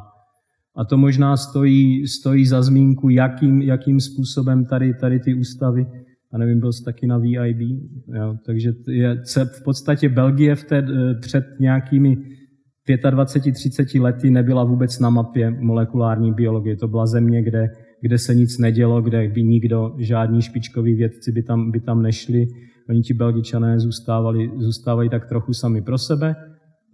[0.77, 5.87] a to možná stojí, stojí za zmínku, jakým, jakým způsobem tady, tady ty ústavy,
[6.33, 7.61] a nevím, byl jsi taky na VIB,
[8.15, 10.87] jo, takže je, v podstatě Belgie v té,
[11.21, 12.17] před nějakými
[12.87, 16.77] 25-30 lety nebyla vůbec na mapě molekulární biologie.
[16.77, 17.69] To byla země, kde
[18.01, 22.47] kde se nic nedělo, kde by nikdo, žádní špičkoví vědci by tam, by tam nešli.
[22.89, 26.35] Oni ti belgičané zůstávali, zůstávají tak trochu sami pro sebe.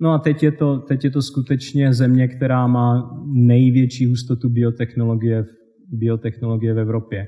[0.00, 5.44] No a teď je, to, teď je to skutečně země, která má největší hustotu biotechnologie,
[5.92, 7.26] biotechnologie v Evropě.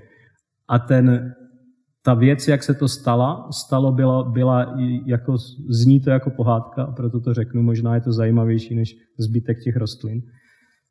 [0.69, 1.35] A ten,
[2.05, 4.77] ta věc, jak se to stala, stalo byla, byla
[5.07, 5.37] jako,
[5.69, 10.23] zní to jako pohádka, proto to řeknu, možná je to zajímavější než zbytek těch rostlin.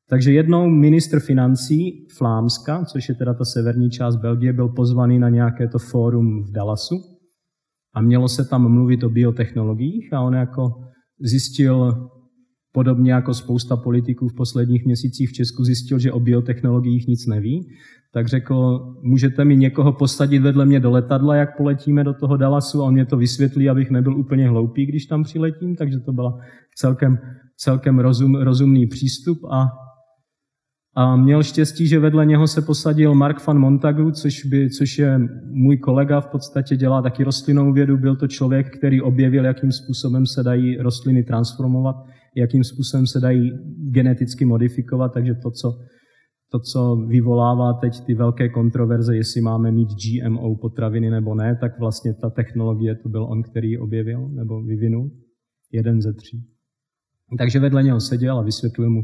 [0.10, 5.30] Takže jednou ministr financí Flámska, což je teda ta severní část Belgie, byl pozvaný na
[5.30, 6.96] nějaké to fórum v Dallasu
[7.94, 10.72] a mělo se tam mluvit o biotechnologiích a on jako
[11.20, 12.10] zjistil,
[12.72, 17.68] podobně jako spousta politiků v posledních měsících v Česku zjistil, že o biotechnologiích nic neví,
[18.14, 22.82] tak řekl, můžete mi někoho posadit vedle mě do letadla, jak poletíme do toho Dallasu?
[22.82, 26.40] A on mě to vysvětlí, abych nebyl úplně hloupý, když tam přiletím, takže to byla
[26.76, 27.18] celkem,
[27.58, 29.38] celkem rozum, rozumný přístup.
[29.52, 29.66] A
[30.96, 35.20] a měl štěstí, že vedle něho se posadil Mark van Montagu, což, by, což je
[35.46, 37.98] můj kolega, v podstatě dělá taky rostlinnou vědu.
[37.98, 41.96] Byl to člověk, který objevil, jakým způsobem se dají rostliny transformovat,
[42.36, 43.52] jakým způsobem se dají
[43.92, 45.80] geneticky modifikovat, takže to, co,
[46.54, 51.80] to, co vyvolává teď ty velké kontroverze, jestli máme mít GMO potraviny nebo ne, tak
[51.80, 55.12] vlastně ta technologie, to byl on, který objevil nebo vyvinul.
[55.72, 56.46] Jeden ze tří.
[57.38, 59.02] Takže vedle něho seděl a vysvětlil mu,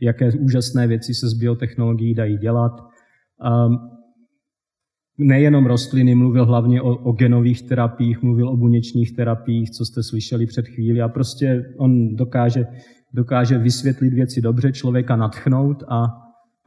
[0.00, 2.72] jaké úžasné věci se z biotechnologií dají dělat.
[2.76, 3.78] Um,
[5.18, 10.46] nejenom rostliny, mluvil hlavně o, o genových terapiích, mluvil o buněčných terapiích, co jste slyšeli
[10.46, 12.66] před chvíli a prostě on dokáže,
[13.12, 16.19] dokáže vysvětlit věci dobře, člověka natchnout a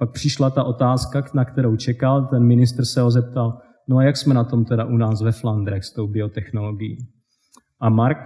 [0.03, 3.57] pak přišla ta otázka, na kterou čekal, ten ministr se ho zeptal,
[3.89, 6.97] no a jak jsme na tom teda u nás ve Flandrech s tou biotechnologií?
[7.79, 8.17] A Mark,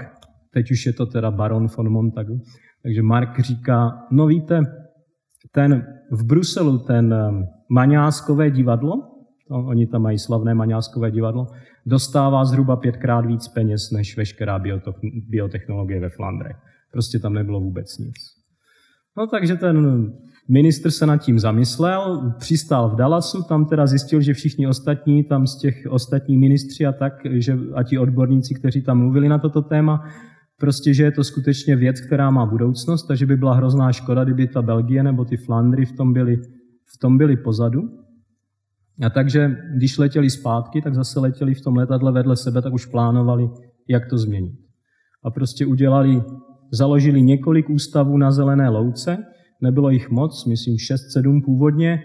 [0.54, 2.42] teď už je to teda baron von Montagu,
[2.84, 4.62] takže Mark říká, no víte,
[5.52, 8.94] ten v Bruselu, ten um, Maňáskové divadlo,
[9.48, 11.48] to, oni tam mají slavné Maňáskové divadlo,
[11.86, 14.60] dostává zhruba pětkrát víc peněz než veškerá
[15.30, 16.58] biotechnologie ve Flandrech.
[16.92, 18.37] Prostě tam nebylo vůbec nic.
[19.18, 20.08] No takže ten
[20.50, 25.48] ministr se nad tím zamyslel, přistál v Dallasu, tam teda zjistil, že všichni ostatní, tam
[25.48, 29.62] z těch ostatní ministři a tak, že, a ti odborníci, kteří tam mluvili na toto
[29.62, 30.04] téma,
[30.60, 34.48] Prostě, že je to skutečně věc, která má budoucnost, takže by byla hrozná škoda, kdyby
[34.48, 36.38] ta Belgie nebo ty Flandry v tom byly,
[36.96, 37.82] v tom byly pozadu.
[39.06, 42.86] A takže, když letěli zpátky, tak zase letěli v tom letadle vedle sebe, tak už
[42.86, 43.50] plánovali,
[43.88, 44.54] jak to změnit.
[45.24, 46.22] A prostě udělali,
[46.74, 49.18] založili několik ústavů na zelené louce,
[49.62, 52.00] nebylo jich moc, myslím 6-7 původně,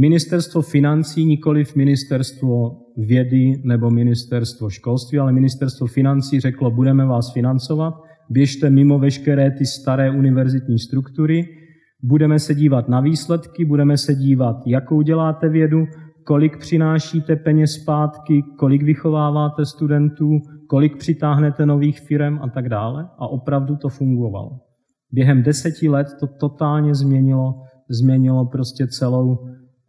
[0.00, 7.94] Ministerstvo financí, nikoliv ministerstvo vědy nebo ministerstvo školství, ale ministerstvo financí řeklo, budeme vás financovat,
[8.30, 11.48] běžte mimo veškeré ty staré univerzitní struktury,
[12.02, 15.84] budeme se dívat na výsledky, budeme se dívat, jakou děláte vědu,
[16.24, 23.08] kolik přinášíte peněz zpátky, kolik vychováváte studentů, kolik přitáhnete nových firm a tak dále.
[23.18, 24.50] A opravdu to fungovalo.
[25.12, 27.54] Během deseti let to totálně změnilo,
[27.88, 29.38] změnilo prostě celou,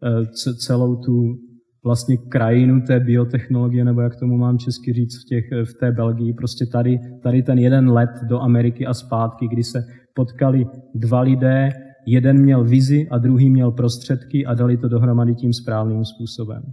[0.03, 0.25] Eh,
[0.57, 1.35] celou tu
[1.83, 6.33] vlastně krajinu té biotechnologie, nebo jak tomu mám česky říct v, těch, v té Belgii.
[6.33, 9.83] Prostě tady, tady ten jeden let do Ameriky a zpátky, kdy se
[10.15, 10.65] potkali
[10.95, 11.69] dva lidé,
[12.07, 16.63] jeden měl vizi a druhý měl prostředky a dali to dohromady tím správným způsobem.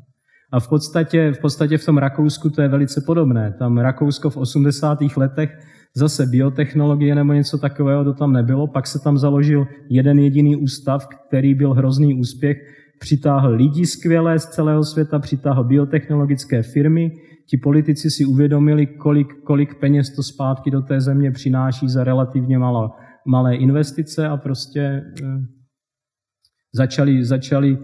[0.52, 3.54] A v podstatě, v podstatě v tom Rakousku to je velice podobné.
[3.58, 4.98] Tam Rakousko v 80.
[5.16, 5.58] letech
[5.96, 11.06] zase biotechnologie nebo něco takového to tam nebylo, pak se tam založil jeden jediný ústav,
[11.06, 12.56] který byl hrozný úspěch,
[12.98, 17.10] přitáhl lidi skvělé z celého světa, přitáhl biotechnologické firmy.
[17.50, 22.58] Ti politici si uvědomili, kolik, kolik peněz to zpátky do té země přináší za relativně
[22.58, 22.90] malo,
[23.26, 25.02] malé investice a prostě e,
[26.74, 27.78] začali, začali,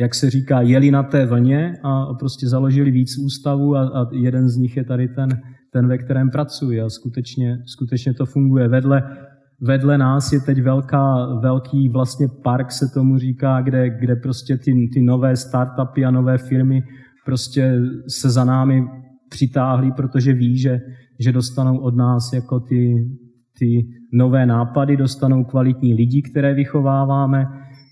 [0.00, 4.48] jak se říká, jeli na té vlně a prostě založili víc ústavů a, a jeden
[4.48, 5.28] z nich je tady ten,
[5.72, 8.68] ten, ve kterém pracuji a skutečně, skutečně to funguje.
[8.68, 9.02] Vedle
[9.60, 14.88] Vedle nás je teď velká, velký vlastně park, se tomu říká, kde, kde prostě ty,
[14.94, 16.82] ty nové startupy a nové firmy
[17.24, 18.82] prostě se za námi
[19.30, 20.80] přitáhli, protože ví, že,
[21.20, 22.94] že dostanou od nás jako ty,
[23.58, 27.46] ty nové nápady, dostanou kvalitní lidi, které vychováváme,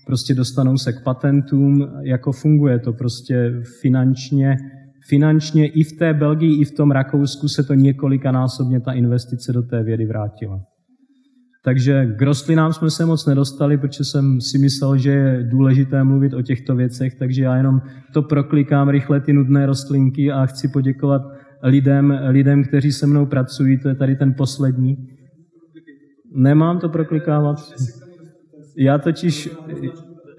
[0.07, 4.55] prostě dostanou se k patentům, jako funguje to prostě finančně,
[5.09, 9.61] finančně i v té Belgii, i v tom Rakousku se to několikanásobně ta investice do
[9.61, 10.59] té vědy vrátila.
[11.63, 16.33] Takže k rostlinám jsme se moc nedostali, protože jsem si myslel, že je důležité mluvit
[16.33, 17.81] o těchto věcech, takže já jenom
[18.13, 21.21] to proklikám rychle ty nudné rostlinky a chci poděkovat
[21.63, 24.97] lidem, lidem, kteří se mnou pracují, to je tady ten poslední.
[26.35, 27.57] Nemám to proklikávat.
[28.77, 29.49] Já totiž,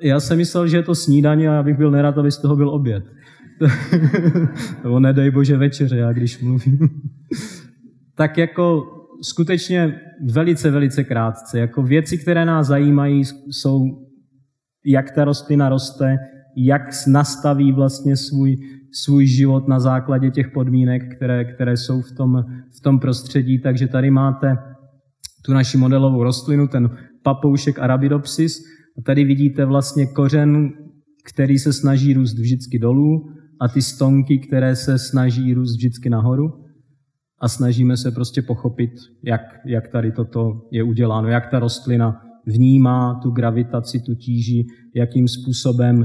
[0.03, 2.57] já jsem myslel, že je to snídaně a já bych byl nerad, aby z toho
[2.57, 3.05] byl oběd.
[4.85, 6.79] Nebo nedej bože večeře, já když mluvím.
[8.15, 8.85] tak jako
[9.23, 10.01] skutečně
[10.33, 11.59] velice, velice krátce.
[11.59, 14.07] Jako věci, které nás zajímají, jsou,
[14.85, 16.17] jak ta rostlina roste,
[16.57, 18.57] jak nastaví vlastně svůj,
[19.05, 22.45] svůj život na základě těch podmínek, které, které jsou v tom,
[22.79, 23.59] v tom prostředí.
[23.59, 24.57] Takže tady máte
[25.45, 26.91] tu naši modelovou rostlinu, ten
[27.23, 28.59] papoušek Arabidopsis.
[28.99, 30.71] A tady vidíte vlastně kořen,
[31.25, 33.29] který se snaží růst vždycky dolů
[33.61, 36.65] a ty stonky, které se snaží růst vždycky nahoru.
[37.41, 38.91] A snažíme se prostě pochopit,
[39.25, 45.29] jak, jak tady toto je uděláno, jak ta rostlina vnímá tu gravitaci, tu tíži, jakým
[45.29, 46.05] způsobem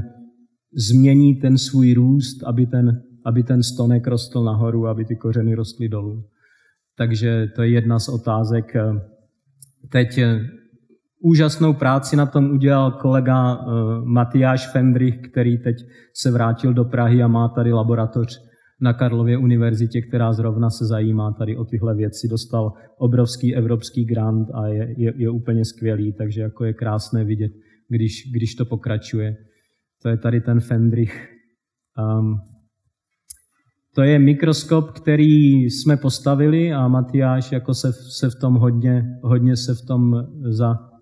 [0.76, 5.88] změní ten svůj růst, aby ten, aby ten stonek rostl nahoru, aby ty kořeny rostly
[5.88, 6.24] dolů.
[6.96, 8.72] Takže to je jedna z otázek.
[9.90, 10.20] Teď
[11.24, 15.76] úžasnou práci na tom udělal kolega uh, Matyáš Fendrich, který teď
[16.14, 18.40] se vrátil do Prahy a má tady laboratoř
[18.80, 22.28] na Karlově univerzitě, která zrovna se zajímá tady o tyhle věci.
[22.28, 27.52] Dostal obrovský evropský grant a je, je, je úplně skvělý, takže jako je krásné vidět,
[27.88, 29.36] když, když to pokračuje.
[30.02, 31.28] To je tady ten Fendrich.
[32.18, 32.36] Um,
[33.94, 39.56] to je mikroskop, který jsme postavili a Matyáš jako se, se v tom hodně, hodně
[39.56, 40.93] se v tom za,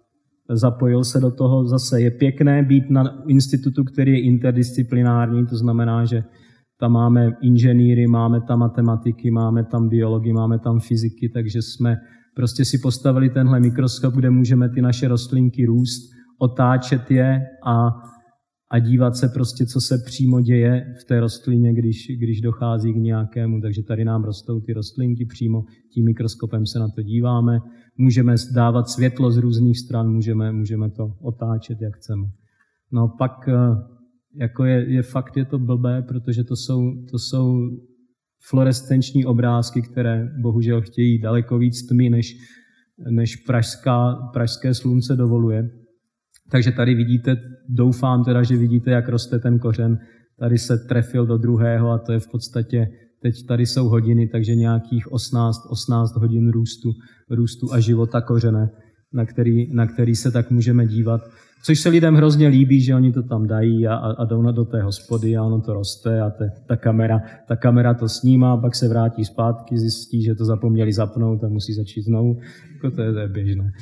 [0.57, 1.67] zapojil se do toho.
[1.67, 6.25] Zase je pěkné být na institutu, který je interdisciplinární, to znamená, že
[6.81, 11.97] tam máme inženýry, máme tam matematiky, máme tam biologi, máme tam fyziky, takže jsme
[12.37, 17.89] prostě si postavili tenhle mikroskop, kde můžeme ty naše rostlinky růst, otáčet je a,
[18.71, 22.97] a dívat se prostě, co se přímo děje v té rostlině, když, když dochází k
[22.97, 23.61] nějakému.
[23.61, 25.63] Takže tady nám rostou ty rostlinky přímo,
[25.95, 27.59] tím mikroskopem se na to díváme.
[27.99, 32.25] Můžeme dávat světlo z různých stran, můžeme, můžeme to otáčet, jak chceme.
[32.93, 33.55] No pak eh,
[34.37, 37.71] jako je, je fakt je to blbé, protože to jsou, to jsou
[38.49, 42.37] fluorescenční obrázky, které bohužel chtějí daleko víc tmy, než,
[43.11, 45.71] než pražská, pražské slunce dovoluje.
[46.51, 47.37] Takže tady vidíte,
[47.69, 49.99] doufám teda, že vidíte, jak roste ten kořen.
[50.39, 52.89] Tady se trefil do druhého a to je v podstatě,
[53.23, 56.93] teď tady jsou hodiny, takže nějakých 18, 18 hodin růstu,
[57.31, 58.71] růstu a života kořene,
[59.13, 61.21] na který, na který se tak můžeme dívat.
[61.65, 64.65] Což se lidem hrozně líbí, že oni to tam dají a, a jdou na do
[64.65, 68.75] té hospody a ono to roste a te, ta, kamera, ta kamera to snímá, pak
[68.75, 72.39] se vrátí zpátky, zjistí, že to zapomněli zapnout a musí začít znovu.
[72.75, 73.73] Jako to, je, to je běžné.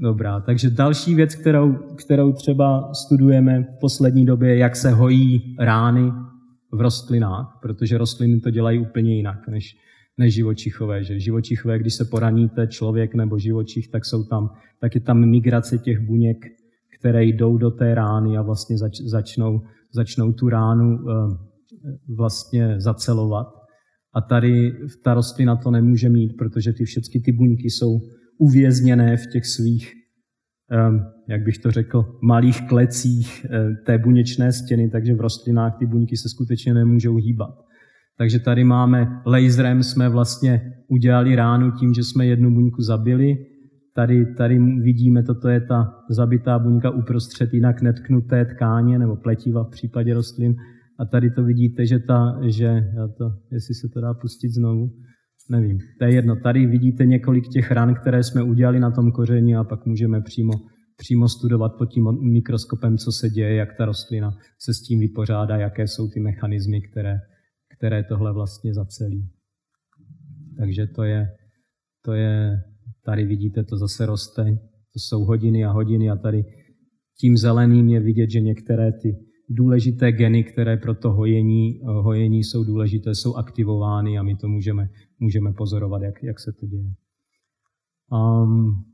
[0.00, 6.12] Dobrá, takže další věc, kterou, kterou třeba studujeme v poslední době, jak se hojí rány
[6.72, 9.76] v rostlinách, protože rostliny to dělají úplně jinak než,
[10.18, 11.04] než živočichové.
[11.04, 11.20] Že?
[11.20, 14.50] Živočichové, když se poraníte, člověk nebo živočich, tak, jsou tam,
[14.80, 16.46] tak je tam migrace těch buněk,
[16.98, 19.62] které jdou do té rány a vlastně zač, začnou,
[19.92, 21.52] začnou tu ránu eh,
[22.16, 23.46] vlastně zacelovat.
[24.14, 24.72] A tady
[25.04, 28.00] ta rostlina to nemůže mít, protože ty všechny ty buňky jsou
[28.38, 29.92] uvězněné v těch svých,
[30.72, 30.90] eh,
[31.32, 36.16] jak bych to řekl, malých klecích eh, té buněčné stěny, takže v rostlinách ty buňky
[36.16, 37.54] se skutečně nemůžou hýbat.
[38.18, 43.46] Takže tady máme laserem, jsme vlastně udělali ránu tím, že jsme jednu buňku zabili.
[43.94, 49.70] Tady, tady vidíme, toto je ta zabitá buňka uprostřed jinak netknuté tkáně nebo pletiva v
[49.70, 50.54] případě rostlin.
[50.98, 54.90] A tady to vidíte, že ta, že, já to, jestli se to dá pustit znovu,
[55.50, 56.36] nevím, to je jedno.
[56.36, 60.52] Tady vidíte několik těch ran, které jsme udělali na tom koření a pak můžeme přímo,
[61.02, 65.56] přímo studovat pod tím mikroskopem, co se děje, jak ta rostlina se s tím vypořádá,
[65.56, 67.18] jaké jsou ty mechanismy, které,
[67.76, 69.30] které tohle vlastně zacelí.
[70.58, 71.28] Takže to je,
[72.04, 72.62] to je,
[73.04, 74.44] tady vidíte, to zase roste,
[74.92, 76.44] to jsou hodiny a hodiny a tady
[77.20, 79.16] tím zeleným je vidět, že některé ty
[79.50, 84.88] důležité geny, které pro to hojení, hojení jsou důležité, jsou aktivovány a my to můžeme,
[85.18, 86.94] můžeme pozorovat, jak, jak se to děje.
[88.12, 88.91] Um,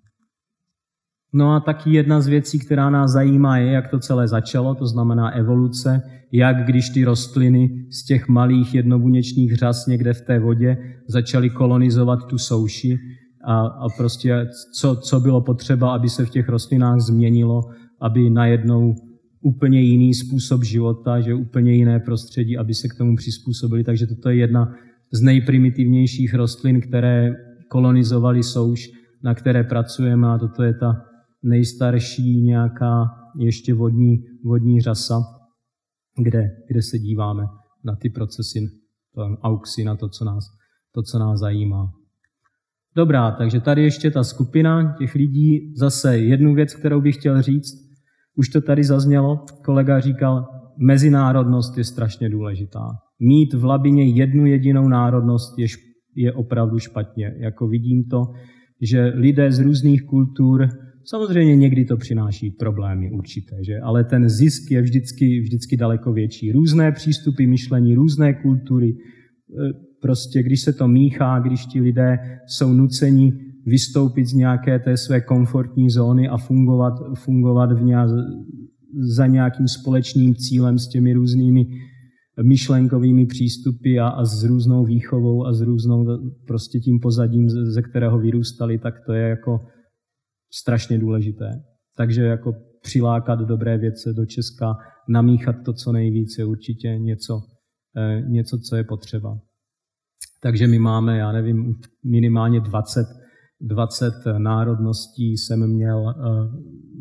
[1.33, 4.87] No a taky jedna z věcí, která nás zajímá, je, jak to celé začalo, to
[4.87, 6.03] znamená evoluce,
[6.33, 10.77] jak když ty rostliny z těch malých jednobuněčných řas někde v té vodě
[11.09, 12.99] začaly kolonizovat tu souši
[13.45, 17.63] a, a prostě co, co bylo potřeba, aby se v těch rostlinách změnilo,
[18.01, 18.95] aby najednou
[19.41, 23.85] úplně jiný způsob života, že úplně jiné prostředí, aby se k tomu přizpůsobili.
[23.85, 24.75] Takže toto je jedna
[25.13, 27.35] z nejprimitivnějších rostlin, které
[27.69, 28.91] kolonizovaly souš,
[29.23, 31.05] na které pracujeme a toto je ta
[31.43, 33.05] nejstarší nějaká
[33.39, 35.23] ještě vodní, vodní řasa,
[36.23, 37.43] kde, kde se díváme
[37.85, 38.61] na ty procesy,
[39.15, 40.45] to auxy, na to co, nás,
[40.95, 41.93] to, co nás zajímá.
[42.97, 45.75] Dobrá, takže tady ještě ta skupina těch lidí.
[45.77, 47.89] Zase jednu věc, kterou bych chtěl říct.
[48.37, 50.47] Už to tady zaznělo, kolega říkal,
[50.79, 52.89] mezinárodnost je strašně důležitá.
[53.21, 55.67] Mít v Labině jednu jedinou národnost je,
[56.15, 57.35] je opravdu špatně.
[57.37, 58.23] Jako vidím to,
[58.81, 60.69] že lidé z různých kultur,
[61.09, 63.79] samozřejmě někdy to přináší problémy určité, že?
[63.79, 66.53] ale ten zisk je vždycky, vždycky daleko větší.
[66.53, 68.95] Různé přístupy myšlení, různé kultury, e,
[70.01, 73.33] prostě když se to míchá, když ti lidé jsou nuceni
[73.67, 78.09] vystoupit z nějaké té své komfortní zóny a fungovat, fungovat v nějak,
[79.17, 81.67] za nějakým společným cílem s těmi různými
[82.43, 86.07] myšlenkovými přístupy a, a s různou výchovou a s různou
[86.47, 89.61] prostě tím pozadím, ze kterého vyrůstali, tak to je jako
[90.53, 91.63] strašně důležité.
[91.97, 94.77] Takže jako přilákat dobré věci do Česka,
[95.09, 97.41] namíchat to co nejvíce, určitě něco,
[97.97, 99.39] eh, něco, co je potřeba.
[100.43, 101.75] Takže my máme, já nevím,
[102.05, 103.07] minimálně 20
[103.61, 106.15] 20 národností jsem měl eh,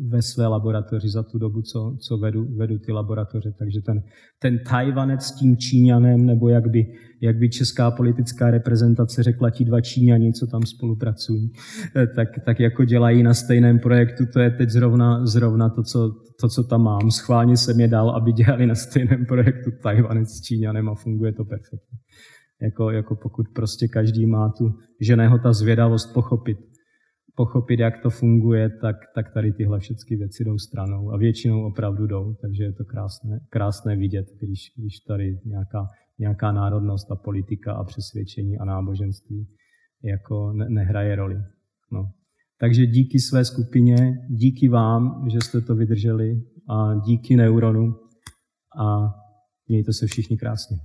[0.08, 3.52] ve své laboratoři za tu dobu, co, co vedu, vedu ty laboratoře.
[3.58, 4.02] Takže ten,
[4.38, 6.86] ten Tajvanec s tím Číňanem, nebo jak by,
[7.20, 11.52] jak by česká politická reprezentace řekla ti dva Číňani, co tam spolupracují,
[11.96, 16.12] eh, tak, tak jako dělají na stejném projektu, to je teď zrovna, zrovna to, co,
[16.40, 17.10] to, co tam mám.
[17.10, 21.44] Schválně jsem je dal, aby dělali na stejném projektu Tajvanec s Číňanem a funguje to
[21.44, 21.98] perfektně.
[22.62, 26.58] Jako, jako pokud prostě každý má tu ženého ta zvědavost pochopit,
[27.34, 32.06] pochopit, jak to funguje, tak, tak tady tyhle všechny věci jdou stranou a většinou opravdu
[32.06, 35.86] jdou, takže je to krásné, krásné vidět, když, když tady nějaká,
[36.18, 39.46] nějaká národnost a politika a přesvědčení a náboženství
[40.04, 41.36] jako ne, nehraje roli.
[41.92, 42.10] No.
[42.60, 43.96] Takže díky své skupině,
[44.30, 47.94] díky vám, že jste to vydrželi a díky Neuronu
[48.80, 49.14] a
[49.68, 50.76] mějte se všichni krásně.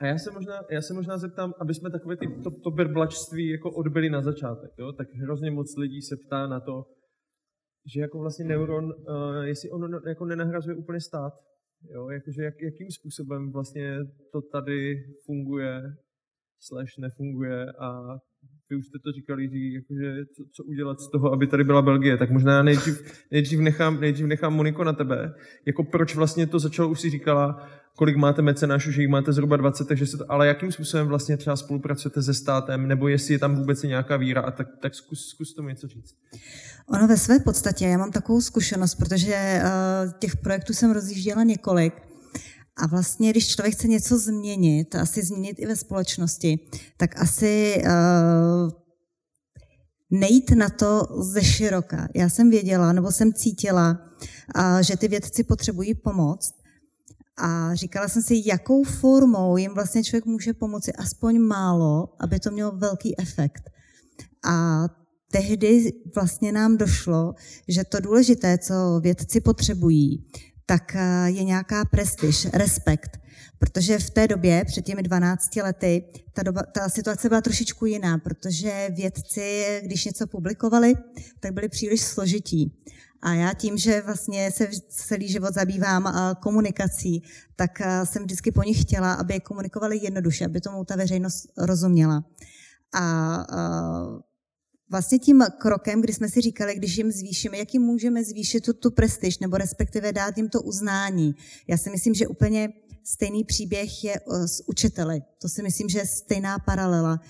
[0.00, 3.48] A já se možná, já se možná zeptám, aby jsme takové ty, to, to berblačství
[3.48, 4.92] jako odbyli na začátek, jo?
[4.92, 6.84] tak hrozně moc lidí se ptá na to,
[7.94, 11.32] že jako vlastně neuron, uh, jestli on jako nenahrazuje úplně stát,
[11.94, 12.08] jo?
[12.08, 13.98] Jakože jak, jakým způsobem vlastně
[14.32, 14.94] to tady
[15.26, 15.82] funguje,
[16.60, 18.18] slash nefunguje a
[18.70, 22.16] vy už jste to říkali, jakože co, co, udělat z toho, aby tady byla Belgie,
[22.16, 25.34] tak možná nejdřív, nejdřív, nechám, nejdřív nechám Moniko na tebe.
[25.66, 29.56] Jako proč vlastně to začalo, už si říkala, kolik máte mecenášů, že jich máte zhruba
[29.56, 33.38] 20, takže se to, ale jakým způsobem vlastně třeba spolupracujete se státem, nebo jestli je
[33.38, 36.14] tam vůbec nějaká víra, a tak, tak zkus, zkus tomu něco říct.
[36.88, 42.07] Ono ve své podstatě, já mám takovou zkušenost, protože uh, těch projektů jsem rozjížděla několik,
[42.78, 46.58] a vlastně, když člověk chce něco změnit, asi změnit i ve společnosti,
[46.96, 48.70] tak asi uh,
[50.10, 52.08] nejít na to ze široka.
[52.14, 53.98] Já jsem věděla, nebo jsem cítila,
[54.56, 56.52] uh, že ty vědci potřebují pomoc
[57.36, 62.50] a říkala jsem si, jakou formou jim vlastně člověk může pomoci aspoň málo, aby to
[62.50, 63.70] mělo velký efekt.
[64.44, 64.84] A
[65.32, 67.34] tehdy vlastně nám došlo,
[67.68, 70.24] že to důležité, co vědci potřebují,
[70.68, 73.20] tak eh, je nějaká prestiž, respekt.
[73.58, 78.18] Protože v té době, před těmi 12 lety, ta, doba, ta situace byla trošičku jiná,
[78.18, 80.94] protože vědci, když něco publikovali,
[81.40, 82.72] tak byli příliš složití.
[83.22, 87.22] A já tím, že vlastně se celý život zabývám eh, komunikací,
[87.56, 92.24] tak eh, jsem vždycky po nich chtěla, aby komunikovali jednoduše, aby tomu ta veřejnost rozuměla.
[92.94, 93.46] A
[94.90, 98.72] vlastně tím krokem, kdy jsme si říkali, když jim zvýšíme, jak jim můžeme zvýšit tu,
[98.72, 101.34] tu prestiž, nebo respektive dát jim to uznání.
[101.66, 102.68] Já si myslím, že úplně
[103.04, 105.22] stejný příběh je eh, s učiteli.
[105.42, 107.20] To si myslím, že je stejná paralela,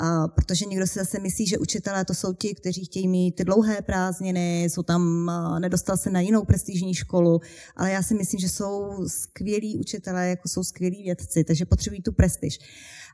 [0.00, 3.44] a protože někdo si zase myslí, že učitelé to jsou ti, kteří chtějí mít ty
[3.44, 7.40] dlouhé prázdniny, jsou tam, nedostal se na jinou prestižní školu,
[7.76, 12.12] ale já si myslím, že jsou skvělí učitelé, jako jsou skvělí vědci, takže potřebují tu
[12.12, 12.58] prestiž.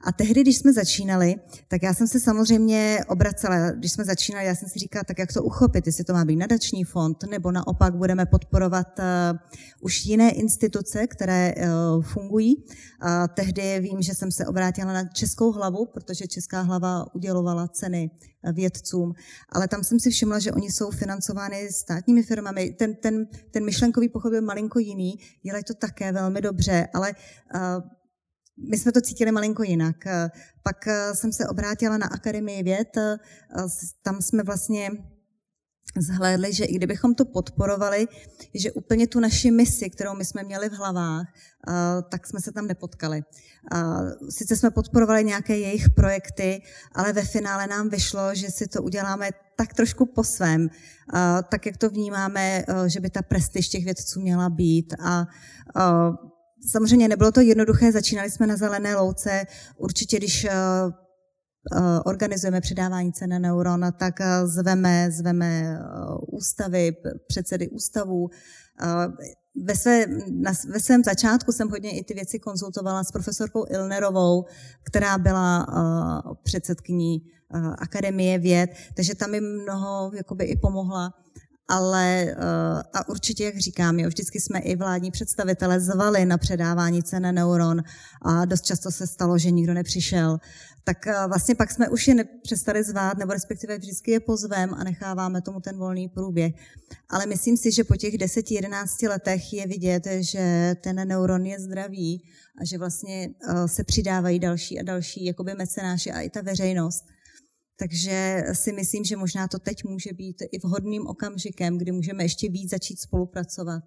[0.04, 1.34] A tehdy, když jsme začínali,
[1.68, 5.32] tak já jsem se samozřejmě obracela, když jsme začínali, já jsem si říkala, tak jak
[5.32, 9.38] to uchopit, jestli to má být nadační fond, nebo naopak budeme podporovat uh,
[9.80, 12.56] už jiné instituce, které uh, fungují.
[12.56, 12.64] Uh,
[13.34, 18.10] tehdy vím, že jsem se obrátila na Českou hlavu, protože Česká hlava udělovala ceny
[18.52, 19.12] vědcům,
[19.48, 22.70] ale tam jsem si všimla, že oni jsou financovány státními firmami.
[22.78, 27.14] Ten, ten, ten myšlenkový pochod byl malinko jiný, dělají to také velmi dobře, ale
[27.54, 27.60] uh,
[28.70, 29.96] my jsme to cítili malinko jinak.
[30.62, 32.88] Pak jsem se obrátila na Akademii věd,
[34.02, 34.90] tam jsme vlastně
[35.98, 38.06] zhlédli, že i kdybychom to podporovali,
[38.54, 41.26] že úplně tu naši misi, kterou my jsme měli v hlavách,
[42.08, 43.22] tak jsme se tam nepotkali.
[44.30, 46.62] Sice jsme podporovali nějaké jejich projekty,
[46.94, 50.68] ale ve finále nám vyšlo, že si to uděláme tak trošku po svém,
[51.50, 54.94] tak jak to vnímáme, že by ta prestiž těch vědců měla být.
[55.04, 55.26] A
[56.70, 59.44] Samozřejmě nebylo to jednoduché, začínali jsme na zelené louce.
[59.76, 60.46] Určitě, když
[62.04, 65.78] organizujeme předávání cen neuron, tak zveme, zveme
[66.32, 66.96] ústavy,
[67.26, 68.28] předsedy ústavů,
[69.64, 74.44] ve, své, na, ve svém začátku jsem hodně i ty věci konzultovala s profesorkou Ilnerovou,
[74.82, 75.66] která byla
[76.42, 77.22] předsedkyní
[77.78, 81.14] Akademie věd, takže tam mi mnoho jakoby, i pomohla.
[81.68, 87.02] Ale uh, a určitě, jak říkám, jo, vždycky jsme i vládní představitele zvali na předávání
[87.02, 87.82] cen neuron
[88.22, 90.38] a dost často se stalo, že nikdo nepřišel
[90.84, 94.84] tak eh, vlastně pak jsme už je nepřestali zvát, nebo respektive vždycky je pozvem a
[94.84, 96.54] necháváme tomu ten volný průběh.
[97.08, 102.22] Ale myslím si, že po těch 10-11 letech je vidět, že ten neuron je zdravý
[102.60, 107.04] a že vlastně eh, se přidávají další a další jakoby mecenáši a i ta veřejnost.
[107.78, 112.50] Takže si myslím, že možná to teď může být i vhodným okamžikem, kdy můžeme ještě
[112.50, 113.84] víc začít spolupracovat.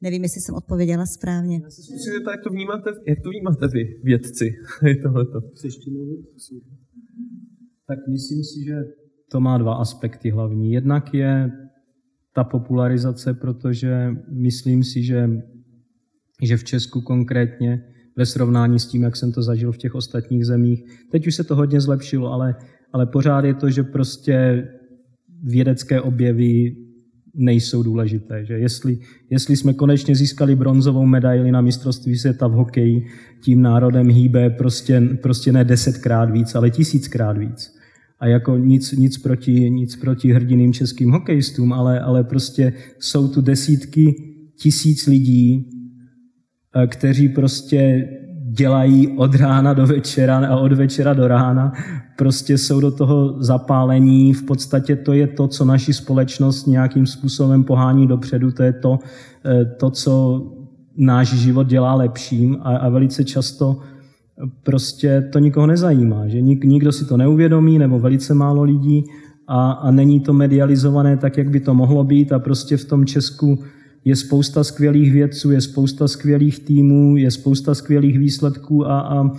[0.00, 1.60] Nevím, jestli jsem odpověděla správně.
[1.62, 4.54] Já se zkusím zeptat, jak to vnímáte, jak to vnímáte vy, vědci,
[5.02, 5.40] tohleto.
[7.88, 8.76] Tak myslím si, že
[9.30, 10.72] to má dva aspekty hlavní.
[10.72, 11.50] Jednak je
[12.34, 15.28] ta popularizace, protože myslím si, že,
[16.42, 20.46] že v Česku konkrétně ve srovnání s tím, jak jsem to zažil v těch ostatních
[20.46, 20.84] zemích.
[21.10, 22.54] Teď už se to hodně zlepšilo, ale,
[22.92, 24.68] ale pořád je to, že prostě
[25.42, 26.76] vědecké objevy
[27.34, 28.44] nejsou důležité.
[28.44, 28.98] Že jestli,
[29.30, 33.06] jestli jsme konečně získali bronzovou medaili na mistrovství světa v hokeji,
[33.44, 37.76] tím národem hýbe prostě, prostě ne desetkrát víc, ale tisíckrát víc.
[38.20, 43.40] A jako nic, nic, proti, nic proti hrdiným českým hokejistům, ale, ale prostě jsou tu
[43.40, 44.14] desítky
[44.58, 45.75] tisíc lidí,
[46.86, 48.08] kteří prostě
[48.56, 51.72] dělají od rána do večera a od večera do rána.
[52.18, 54.32] Prostě jsou do toho zapálení.
[54.32, 58.50] V podstatě to je to, co naši společnost nějakým způsobem pohání dopředu.
[58.50, 58.98] To je to,
[59.44, 60.42] eh, to co
[60.96, 63.76] náš život dělá lepším a, a velice často
[64.62, 66.28] prostě to nikoho nezajímá.
[66.28, 69.04] Že nik, nikdo si to neuvědomí nebo velice málo lidí
[69.48, 73.06] a, a není to medializované tak, jak by to mohlo být a prostě v tom
[73.06, 73.58] Česku
[74.06, 79.30] je spousta skvělých vědců, je spousta skvělých týmů, je spousta skvělých výsledků a, a,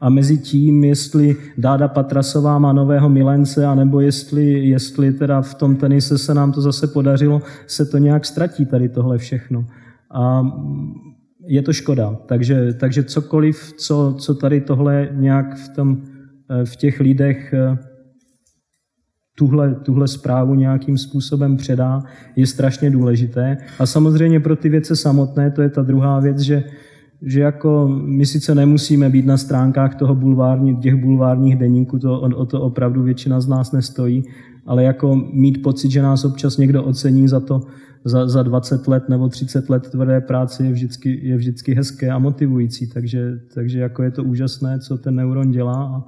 [0.00, 5.76] a mezi tím, jestli Dáda Patrasová má nového milence, anebo jestli, jestli teda v tom
[5.76, 9.66] tenise se nám to zase podařilo, se to nějak ztratí tady tohle všechno.
[10.10, 10.52] A
[11.46, 12.16] je to škoda.
[12.26, 16.02] Takže, takže cokoliv, co, co tady tohle nějak v, tom,
[16.64, 17.54] v těch lidech
[19.34, 22.02] tuhle, tuhle zprávu nějakým způsobem předá,
[22.36, 23.56] je strašně důležité.
[23.78, 26.64] A samozřejmě pro ty věce samotné, to je ta druhá věc, že,
[27.22, 32.36] že jako my sice nemusíme být na stránkách toho bulvární, těch bulvárních deníků, to, o,
[32.36, 34.24] o to opravdu většina z nás nestojí,
[34.66, 37.60] ale jako mít pocit, že nás občas někdo ocení za to,
[38.04, 42.18] za, za 20 let nebo 30 let tvrdé práce je vždycky, je vždycky hezké a
[42.18, 46.04] motivující, takže, takže jako je to úžasné, co ten neuron dělá a,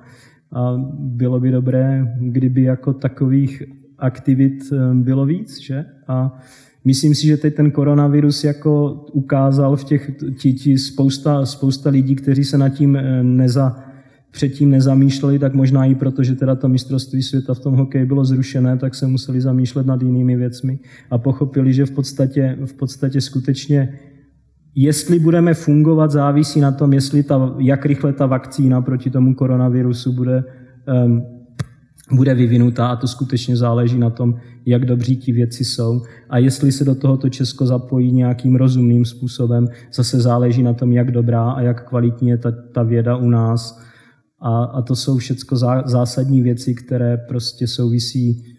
[0.56, 3.62] a bylo by dobré, kdyby jako takových
[3.98, 5.84] aktivit eh, bylo víc, že?
[6.08, 6.38] A
[6.84, 10.10] myslím si, že teď ten koronavirus jako ukázal v těch,
[10.42, 13.84] tí, tí spousta, spousta lidí, kteří se nad tím eh, neza,
[14.30, 18.24] předtím nezamýšleli, tak možná i proto, že teda to mistrovství světa v tom hokeji bylo
[18.24, 20.78] zrušené, tak se museli zamýšlet nad jinými věcmi
[21.10, 23.98] a pochopili, že v podstatě, v podstatě skutečně
[24.78, 30.12] Jestli budeme fungovat, závisí na tom, jestli ta, jak rychle ta vakcína proti tomu koronavirusu
[30.12, 30.44] bude,
[31.04, 31.26] um,
[32.12, 34.34] bude vyvinutá a to skutečně záleží na tom,
[34.66, 36.02] jak dobří ti věci jsou.
[36.30, 41.10] A jestli se do tohoto Česko zapojí nějakým rozumným způsobem, zase záleží na tom, jak
[41.10, 43.82] dobrá a jak kvalitní je ta, ta věda u nás.
[44.40, 48.55] A, a to jsou všechno zásadní věci, které prostě souvisí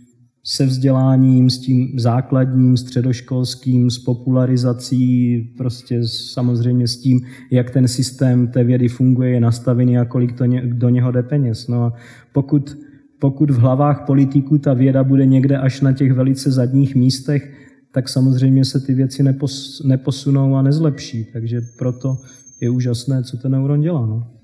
[0.49, 7.21] se vzděláním, s tím základním, středoškolským, s popularizací, prostě samozřejmě s tím,
[7.51, 11.23] jak ten systém té vědy funguje, je nastavený a kolik to ně, do něho jde
[11.23, 11.67] peněz.
[11.67, 11.93] No a
[12.33, 12.77] pokud,
[13.19, 17.53] pokud v hlavách politiků ta věda bude někde až na těch velice zadních místech,
[17.91, 21.27] tak samozřejmě se ty věci nepos, neposunou a nezlepší.
[21.33, 22.17] Takže proto
[22.61, 24.05] je úžasné, co ten neuron dělá.
[24.05, 24.36] No.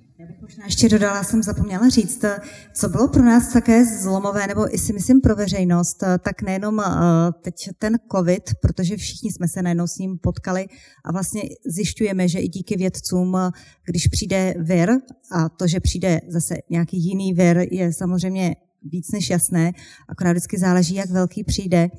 [0.44, 2.26] Možná ještě dodala, jsem zapomněla říct,
[2.74, 6.86] co bylo pro nás také zlomové, nebo i si myslím pro veřejnost, tak nejenom eh,
[7.42, 10.68] teď ten covid, protože všichni jsme se najednou s ním potkali
[11.06, 13.38] a vlastně zjišťujeme, že i díky vědcům,
[13.86, 14.90] když přijde vir
[15.32, 18.56] a to, že přijde zase nějaký jiný vir, je samozřejmě
[18.92, 19.72] víc než jasné,
[20.10, 21.90] akorát vždycky záleží, jak velký přijde,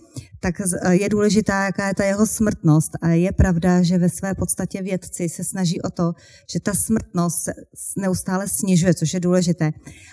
[0.41, 0.55] tak
[0.91, 2.93] je důležitá, jaká je ta jeho smrtnost.
[3.03, 6.13] A je pravda, že ve své podstatě vědci se snaží o to,
[6.53, 7.55] že ta smrtnost se
[7.97, 9.73] neustále snižuje, což je důležité.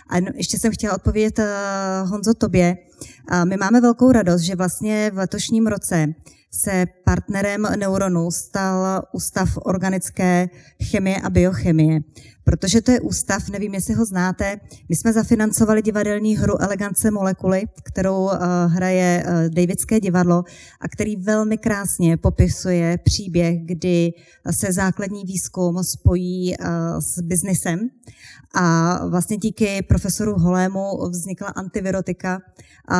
[0.09, 1.47] A ještě jsem chtěla odpovědět, eh,
[2.05, 2.77] Honzo, tobě,
[3.43, 6.07] My máme velkou radost, že vlastně v letošním roce
[6.51, 10.49] se partnerem Neuronu stal Ústav organické
[10.91, 11.99] chemie a biochemie.
[12.43, 14.59] Protože to je ústav, nevím, jestli ho znáte,
[14.89, 18.31] my jsme zafinancovali divadelní hru Elegance molekuly, kterou uh,
[18.67, 20.43] hraje uh, Davidské divadlo
[20.79, 24.11] a který velmi krásně popisuje příběh, kdy
[24.51, 26.65] se základní výzkum spojí uh,
[26.99, 27.89] s biznesem
[28.55, 32.39] a vlastně díky profesoru Holému vznikla antivirotika,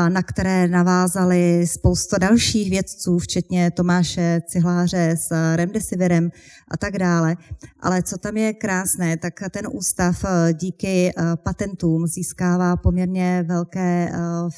[0.10, 6.32] na které navázali spousta dalších vědců, včetně Tomáše Cihláře s Remdesivirem
[6.68, 7.38] a tak dále.
[7.80, 11.12] Ale co tam je krásné, tak ten ústav díky
[11.44, 14.12] patentům získává poměrně velké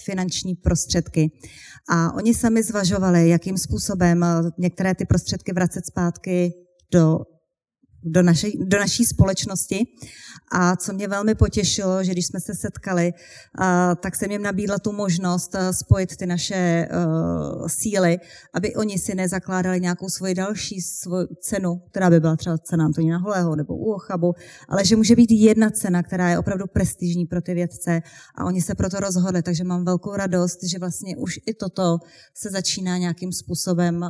[0.06, 1.32] finanční prostředky.
[1.90, 4.26] A oni sami zvažovali, jakým způsobem
[4.58, 6.54] některé ty prostředky vracet zpátky
[6.92, 7.20] do
[8.04, 9.88] do, naší, do naší společnosti.
[10.52, 13.14] A co mě velmi potěšilo, že když jsme se setkali,
[14.02, 16.88] tak jsem jim nabídla tu možnost spojit ty naše
[17.68, 18.18] síly,
[18.54, 20.80] aby oni si nezakládali nějakou svoji další
[21.42, 24.34] cenu, která by byla třeba cena Antonína Holého nebo u Ochabu,
[24.70, 28.02] ale že může být jedna cena, která je opravdu prestižní pro ty vědce
[28.36, 31.98] a oni se proto rozhodli, takže mám velkou radost, že vlastně už i toto
[32.34, 34.06] se začíná nějakým způsobem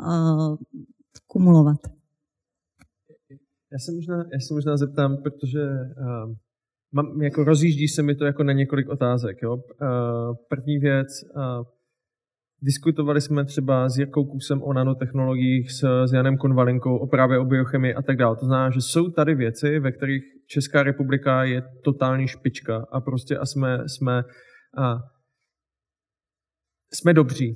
[1.27, 1.77] kumulovat.
[3.73, 6.35] Já se možná, já se možná zeptám, protože uh,
[6.93, 9.37] mám, jako rozjíždí se mi to jako na několik otázek.
[9.41, 9.53] Jo?
[9.53, 11.65] Uh, první věc, uh,
[12.61, 17.45] diskutovali jsme třeba s Jirkou Kusem o nanotechnologiích, s, s Janem Konvalinkou o právě o
[17.45, 18.35] biochemii a tak dále.
[18.35, 23.37] To znamená, že jsou tady věci, ve kterých Česká republika je totální špička a prostě
[23.37, 24.23] a jsme, jsme,
[24.77, 24.95] a,
[26.93, 27.55] jsme dobří.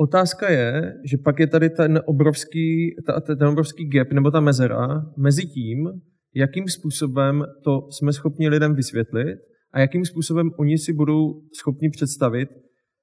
[0.00, 5.02] Otázka je, že pak je tady ten obrovský, ta, ten obrovský gap nebo ta mezera
[5.16, 5.88] mezi tím,
[6.34, 9.38] jakým způsobem to jsme schopni lidem vysvětlit
[9.72, 12.48] a jakým způsobem oni si budou schopni představit,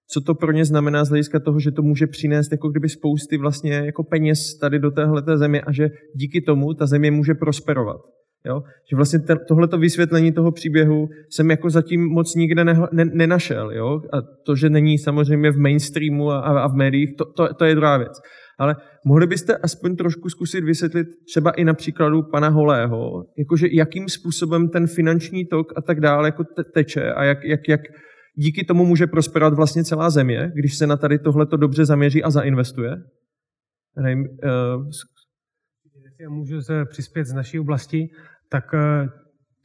[0.09, 3.37] co to pro ně znamená z hlediska toho, že to může přinést jako kdyby spousty
[3.37, 8.01] vlastně jako peněz tady do téhle země a že díky tomu ta země může prosperovat.
[8.45, 8.63] Jo?
[8.89, 13.71] Že vlastně tohleto vysvětlení toho příběhu jsem jako zatím moc nikde ne, ne, nenašel.
[13.71, 14.01] Jo?
[14.13, 17.75] A to, že není samozřejmě v mainstreamu a, a v médiích, to, to, to je
[17.75, 18.21] druhá věc.
[18.59, 24.09] Ale mohli byste aspoň trošku zkusit vysvětlit třeba i na příkladu pana Holého, jakože jakým
[24.09, 26.43] způsobem ten finanční tok a tak dále jako
[26.73, 27.81] teče a jak, jak, jak
[28.35, 32.29] díky tomu může prosperovat vlastně celá země, když se na tady tohleto dobře zaměří a
[32.29, 32.91] zainvestuje?
[33.97, 34.89] Nevím, uh,
[36.21, 38.09] já můžu se přispět z naší oblasti
[38.49, 39.09] tak eh,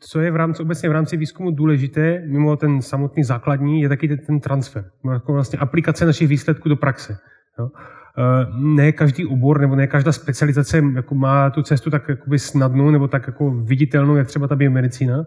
[0.01, 4.17] co je v rámci, obecně v rámci výzkumu důležité, mimo ten samotný základní, je taky
[4.17, 7.19] ten transfer, jako vlastně aplikace našich výsledků do praxe.
[7.59, 7.71] Jo.
[8.19, 12.91] Eh, ne každý obor nebo ne každá specializace jako má tu cestu tak jakoby snadnou
[12.91, 15.25] nebo tak jako viditelnou, jak třeba ta biomedicína,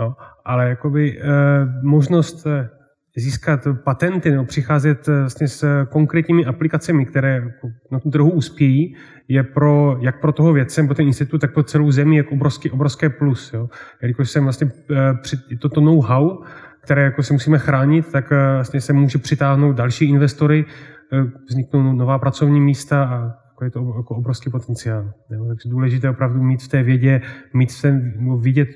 [0.00, 0.14] jo.
[0.44, 1.26] ale jakoby, eh,
[1.82, 2.46] možnost
[3.18, 8.94] získat patenty nebo přicházet eh, vlastně s konkrétními aplikacemi, které jako na tom trhu uspějí,
[9.28, 12.70] je pro, jak pro toho vědce, pro ten institut, tak pro celou zemi jako obrovský,
[12.70, 13.52] obrovské plus.
[13.52, 13.68] Jo.
[14.02, 16.42] Jelikož jsem vlastně eh, toto know-how,
[16.82, 20.64] které jako se musíme chránit, tak eh, vlastně se může přitáhnout další investory,
[21.48, 25.12] vzniknou nová pracovní místa a jako je to jako obrovský potenciál.
[25.30, 25.44] Jo.
[25.48, 27.20] Takže důležité opravdu mít v té vědě,
[27.54, 28.00] mít v té,
[28.40, 28.68] vidět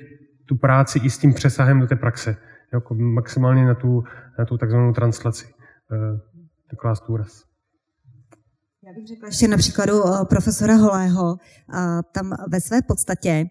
[0.45, 2.37] tu práci i s tím přesahem do té praxe
[2.73, 4.03] jako maximálně na tu,
[4.39, 5.53] na tu takzvanou translaci.
[6.69, 7.43] To klást důraz.
[8.85, 11.37] Já bych řekla ještě na příkladu eh, profesora Holého.
[12.11, 13.45] Tam ve své podstatě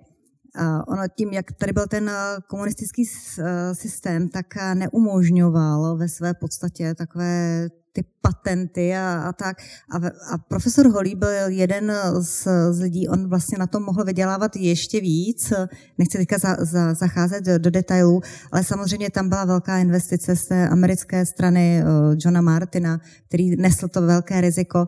[0.88, 3.04] ono tím, jak tady byl ten eh, komunistický
[3.38, 9.56] eh, systém, tak neumožňoval ve své podstatě takové ty patenty a, a tak.
[9.90, 9.96] A,
[10.34, 15.00] a profesor Holý byl jeden z, z lidí, on vlastně na tom mohl vydělávat ještě
[15.00, 15.52] víc.
[15.98, 18.20] Nechci teďka za, za, zacházet do, do detailů,
[18.52, 23.88] ale samozřejmě tam byla velká investice z té americké strany uh, Johna Martina, který nesl
[23.88, 24.86] to velké riziko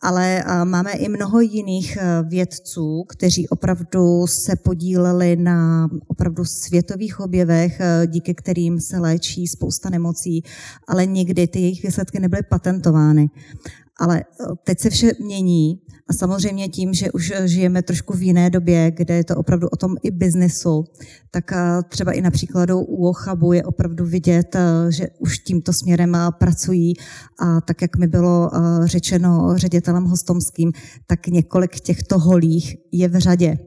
[0.00, 7.80] ale máme i mnoho jiných e, vědců, kteří opravdu se podíleli na opravdu světových objevech,
[7.80, 10.42] e, díky kterým se léčí spousta nemocí,
[10.88, 13.30] ale nikdy ty jejich výsledky nebyly patentovány.
[13.98, 18.50] Ale eh, teď se vše mění a samozřejmě tím, že už žijeme trošku v jiné
[18.50, 20.84] době, kde je to opravdu o tom i biznesu,
[21.30, 21.56] tak eh,
[21.88, 24.56] třeba i na příkladu u Ochabu je opravdu vidět,
[24.88, 26.94] že už tímto směrem pracují
[27.40, 28.50] a tak, jak mi bylo
[28.84, 30.72] řečeno ředitelem Hostomským,
[31.06, 33.58] tak několik těchto holích je v řadě.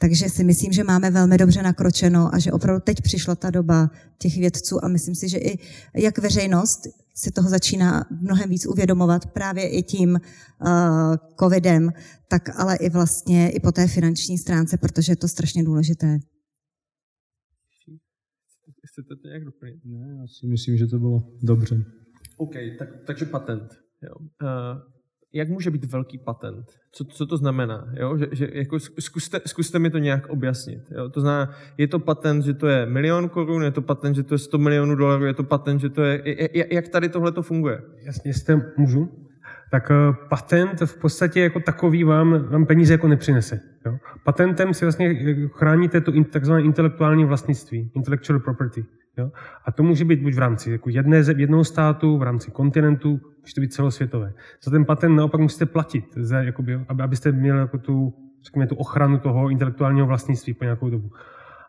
[0.00, 3.90] Takže si myslím, že máme velmi dobře nakročeno a že opravdu teď přišla ta doba
[4.18, 5.58] těch vědců a myslím si, že i
[5.94, 6.80] jak veřejnost
[7.14, 11.90] si toho začíná mnohem víc uvědomovat právě i tím uh, covidem,
[12.28, 16.18] tak ale i vlastně i po té finanční stránce, protože je to strašně důležité.
[18.86, 19.84] chcete to nějak doplnit?
[19.84, 21.84] Ne, já si myslím, že to bylo dobře.
[22.36, 23.72] OK, tak, takže patent.
[24.02, 24.14] Jo.
[24.18, 24.99] Uh,
[25.32, 26.66] jak může být velký patent?
[26.92, 27.88] Co, co to znamená?
[28.00, 28.16] Jo?
[28.16, 30.80] Že, že jako zkuste, zkuste mi to nějak objasnit.
[30.90, 31.08] Jo?
[31.08, 34.34] To znamená, je to patent, že to je milion korun, je to patent, že to
[34.34, 36.22] je 100 milionů dolarů, je to patent, že to je...
[36.74, 37.82] Jak tady tohle to funguje?
[38.02, 39.08] Jasně, jestli můžu.
[39.70, 43.60] Tak uh, patent v podstatě jako takový vám, vám peníze jako nepřinese.
[43.86, 43.98] Jo?
[44.24, 48.84] Patentem si vlastně chráníte to takzvané intelektuální vlastnictví, intellectual property.
[49.18, 49.30] Jo?
[49.64, 53.54] A to může být buď v rámci jako jedné, jednoho státu, v rámci kontinentu, může
[53.54, 54.32] to být celosvětové.
[54.64, 58.14] Za ten patent naopak musíte platit, za, jakoby, abyste měli jako tu,
[58.44, 61.10] řekněme, tu ochranu toho intelektuálního vlastnictví po nějakou dobu.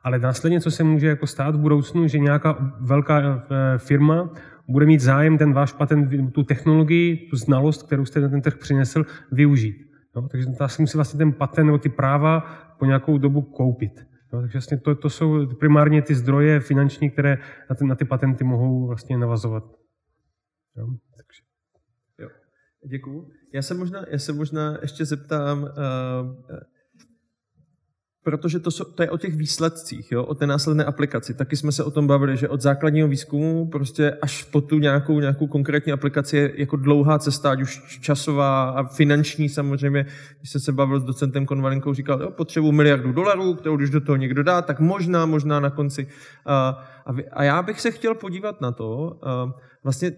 [0.03, 4.30] Ale následně, co se může jako stát v budoucnu, že nějaká velká eh, firma
[4.68, 8.57] bude mít zájem ten váš patent, tu technologii, tu znalost, kterou jste na ten trh
[8.57, 9.76] přinesl, využít.
[10.15, 12.45] No, takže ta si musí vlastně ten patent nebo ty práva
[12.80, 14.07] po nějakou dobu koupit.
[14.34, 17.38] No, takže vlastně to, to jsou primárně ty zdroje finanční, které
[17.69, 19.64] na ty, na ty patenty mohou vlastně navazovat.
[20.77, 20.88] Jo.
[22.88, 23.28] Děkuju.
[23.53, 25.70] Já se možná, já se možná ještě zeptám, uh,
[28.24, 31.34] protože to, jsou, to je o těch výsledcích, jo, o té následné aplikaci.
[31.34, 35.20] Taky jsme se o tom bavili, že od základního výzkumu prostě až po tu nějakou,
[35.20, 40.06] nějakou konkrétní aplikaci je jako dlouhá cesta, ať už časová a finanční samozřejmě.
[40.40, 44.02] Když jsem se bavil s docentem Konvalinkou, říkal, jo, potřebuji miliardu dolarů, kterou když do
[44.02, 46.08] toho někdo dá, tak možná, možná na konci.
[46.45, 46.70] A,
[47.06, 49.53] a, a já bych se chtěl podívat na to, a
[49.84, 50.12] vlastně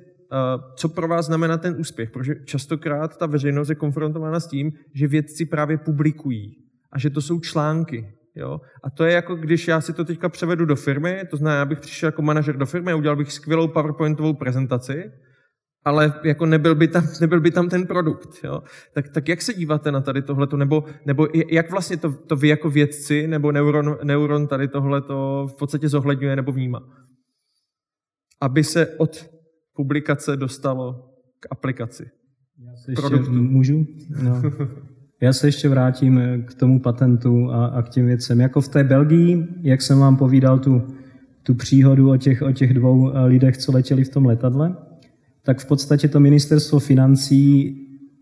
[0.76, 5.08] co pro vás znamená ten úspěch, protože častokrát ta veřejnost je konfrontována s tím, že
[5.08, 6.58] vědci právě publikují
[6.92, 8.14] a že to jsou články.
[8.36, 8.62] Jo?
[8.84, 11.66] A to je jako, když já si to teďka převedu do firmy, to znamená, já
[11.66, 15.12] bych přišel jako manažer do firmy a udělal bych skvělou PowerPointovou prezentaci,
[15.86, 18.44] ale jako nebyl by tam, nebyl by tam ten produkt.
[18.44, 18.62] Jo?
[18.94, 22.48] Tak, tak jak se díváte na tady tohleto, nebo, nebo jak vlastně to, to vy
[22.48, 26.84] jako vědci, nebo neuron, neuron tady tohleto v podstatě zohledňuje nebo vnímá?
[28.42, 29.33] Aby se od
[29.76, 31.10] publikace dostalo
[31.40, 32.06] k aplikaci.
[32.66, 33.88] Já se ještě můžu?
[34.24, 34.42] No.
[35.22, 38.42] Já se ještě vrátím eh, k tomu patentu a, a k těm věcem.
[38.42, 40.82] Jako v té Belgii, jak jsem vám povídal tu,
[41.44, 44.76] tu příhodu o těch, o těch dvou eh, lidech, co letěli v tom letadle,
[45.44, 47.76] tak v podstatě to ministerstvo financí,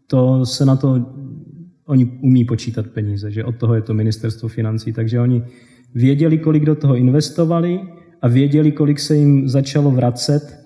[0.08, 1.06] to se na to,
[1.86, 5.44] oni umí počítat peníze, že od toho je to ministerstvo financí, takže oni
[5.96, 7.80] věděli, kolik do toho investovali
[8.22, 10.61] a věděli, kolik se jim začalo vracet.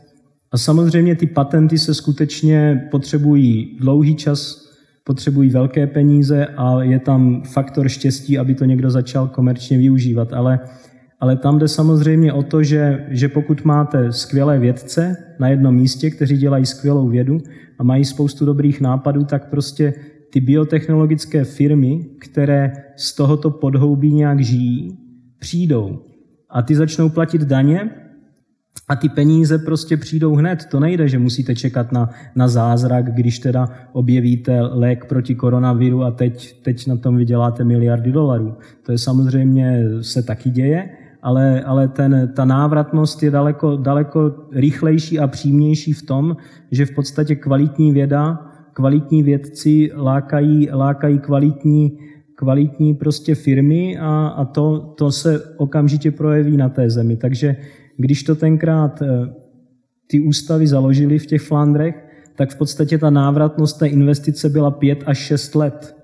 [0.55, 4.69] A samozřejmě ty patenty se skutečně potřebují dlouhý čas
[5.03, 10.33] potřebují velké peníze a je tam faktor štěstí, aby to někdo začal komerčně využívat.
[10.33, 10.59] Ale,
[11.19, 16.09] ale tam jde samozřejmě o to, že, že pokud máte skvělé vědce na jednom místě,
[16.09, 17.37] kteří dělají skvělou vědu
[17.79, 19.93] a mají spoustu dobrých nápadů, tak prostě
[20.29, 24.97] ty biotechnologické firmy, které z tohoto podhoubí nějak žijí,
[25.39, 25.99] přijdou
[26.49, 27.89] a ty začnou platit daně
[28.87, 30.65] a ty peníze prostě přijdou hned.
[30.71, 36.11] To nejde, že musíte čekat na, na zázrak, když teda objevíte lék proti koronaviru a
[36.11, 38.57] teď, teď na tom vyděláte miliardy dolarů.
[38.85, 40.89] To je samozřejmě se taky děje,
[41.21, 46.37] ale, ale ten, ta návratnost je daleko, daleko rychlejší a přímější v tom,
[46.71, 48.39] že v podstatě kvalitní věda,
[48.73, 51.97] kvalitní vědci lákají, lákají kvalitní,
[52.35, 57.17] kvalitní prostě firmy a, a to, to se okamžitě projeví na té zemi.
[57.17, 57.55] Takže
[57.97, 59.07] když to tenkrát eh,
[60.07, 62.05] ty ústavy založili v těch Flandrech,
[62.35, 65.95] tak v podstatě ta návratnost té investice byla 5 až 6 let.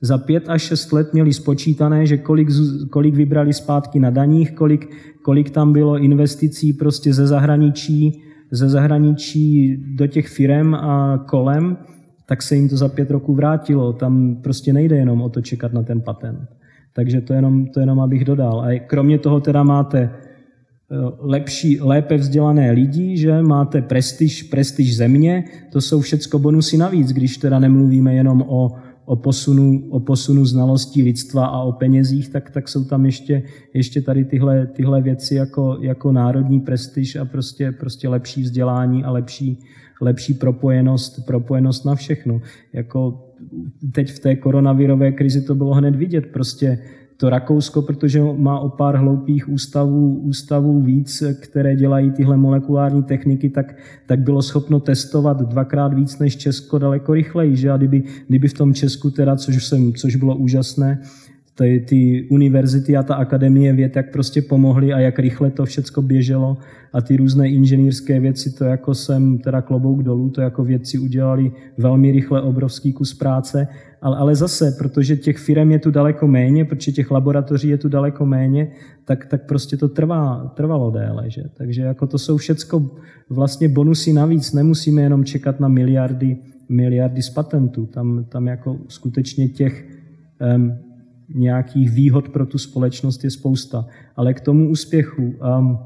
[0.00, 2.48] Za 5 až 6 let měli spočítané, že kolik,
[2.90, 4.90] kolik vybrali zpátky na daních, kolik,
[5.22, 11.76] kolik tam bylo investicí prostě ze zahraničí, ze zahraničí do těch firm a kolem,
[12.26, 13.92] tak se jim to za pět roků vrátilo.
[13.92, 16.48] Tam prostě nejde jenom o to čekat na ten patent.
[16.92, 18.60] Takže to jenom, to jenom abych dodal.
[18.60, 20.10] A kromě toho teda máte
[21.18, 27.36] lepší, lépe vzdělané lidi, že máte prestiž, prestiž země, to jsou všecko bonusy navíc, když
[27.36, 28.70] teda nemluvíme jenom o,
[29.04, 33.42] o, posunu, o posunu znalostí lidstva a o penězích, tak, tak jsou tam ještě,
[33.74, 39.10] ještě tady tyhle, tyhle věci jako, jako národní prestiž a prostě, prostě lepší vzdělání a
[39.10, 39.58] lepší,
[40.00, 42.40] lepší propojenost, propojenost na všechno.
[42.72, 43.26] Jako
[43.92, 46.78] teď v té koronavirové krizi to bylo hned vidět, prostě
[47.20, 53.50] to Rakousko, protože má o pár hloupých ústavů, ústavů víc, které dělají tyhle molekulární techniky,
[53.50, 53.76] tak,
[54.06, 57.56] tak bylo schopno testovat dvakrát víc než Česko daleko rychleji.
[57.56, 57.70] Že?
[57.70, 60.98] A kdyby, kdyby v tom Česku, teda, což, jsem, což bylo úžasné,
[61.60, 66.02] ty, ty univerzity a ta akademie věd, jak prostě pomohly a jak rychle to všecko
[66.02, 66.56] běželo
[66.92, 71.52] a ty různé inženýrské věci, to jako jsem teda klobouk dolů, to jako vědci udělali
[71.78, 73.68] velmi rychle obrovský kus práce,
[74.02, 77.88] ale, ale zase, protože těch firm je tu daleko méně, protože těch laboratoří je tu
[77.88, 78.72] daleko méně,
[79.04, 81.30] tak, tak prostě to trvá, trvalo déle.
[81.30, 81.42] Že?
[81.54, 82.90] Takže jako to jsou všecko
[83.30, 86.36] vlastně bonusy navíc, nemusíme jenom čekat na miliardy,
[86.68, 89.88] miliardy z patentů, tam, tam jako skutečně těch
[90.56, 90.89] um,
[91.34, 93.86] nějakých výhod pro tu společnost je spousta.
[94.16, 95.78] Ale k tomu úspěchu, um,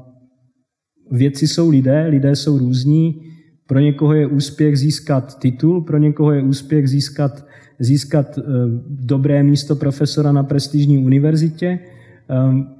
[1.11, 3.21] věci jsou lidé, lidé jsou různí,
[3.67, 7.45] pro někoho je úspěch získat titul, pro někoho je úspěch získat,
[7.79, 8.43] získat uh,
[8.89, 11.79] dobré místo profesora na prestižní univerzitě.
[12.49, 12.74] Um,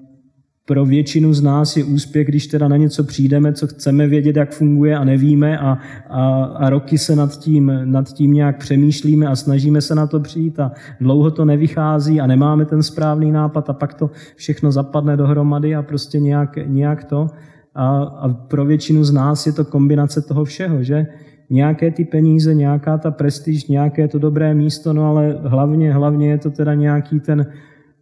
[0.65, 4.51] pro většinu z nás je úspěch, když teda na něco přijdeme, co chceme vědět, jak
[4.51, 5.77] funguje a nevíme a,
[6.09, 10.19] a, a roky se nad tím, nad tím nějak přemýšlíme a snažíme se na to
[10.19, 15.17] přijít a dlouho to nevychází a nemáme ten správný nápad a pak to všechno zapadne
[15.17, 17.27] dohromady a prostě nějak, nějak to.
[17.75, 21.07] A, a pro většinu z nás je to kombinace toho všeho, že?
[21.49, 26.37] Nějaké ty peníze, nějaká ta prestiž, nějaké to dobré místo, no ale hlavně, hlavně je
[26.37, 27.45] to teda nějaký ten,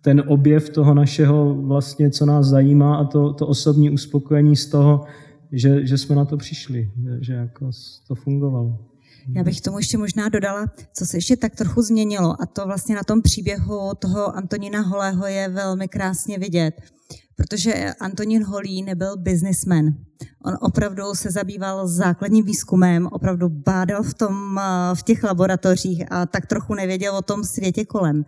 [0.04, 5.06] ten objev toho našeho vlastně, co nás zajímá a to, to osobní uspokojení z toho,
[5.52, 7.70] že, že jsme na to přišli, že, jako
[8.08, 8.80] to fungovalo.
[9.36, 12.96] Já bych tomu ještě možná dodala, co se ještě tak trochu změnilo a to vlastně
[12.96, 16.82] na tom příběhu toho Antonína Holého je velmi krásně vidět,
[17.36, 19.86] protože Antonín Holý nebyl businessman.
[20.46, 24.60] On opravdu se zabýval základním výzkumem, opravdu bádal v, tom,
[24.94, 28.26] v těch laboratořích a tak trochu nevěděl o tom světě kolem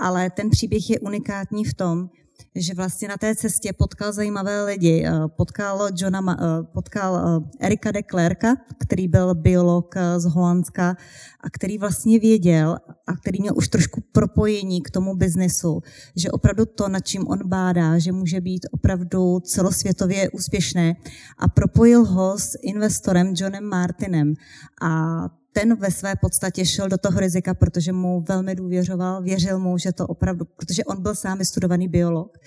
[0.00, 2.08] ale ten příběh je unikátní v tom,
[2.54, 5.04] že vlastně na té cestě potkal zajímavé lidi.
[5.06, 10.96] Eh, potkal, Johna, eh, potkal eh, Erika de Klerka, který byl biolog z Holandska
[11.40, 15.80] a který vlastně věděl a který měl už trošku propojení k tomu biznesu,
[16.16, 20.96] že opravdu to, nad čím on bádá, že může být opravdu celosvětově úspěšné
[21.38, 24.34] a propojil ho s investorem Johnem Martinem.
[24.82, 29.78] A ten ve své podstatě šel do toho rizika, protože mu velmi důvěřoval, věřil mu,
[29.78, 32.38] že to opravdu, protože on byl sám studovaný biolog,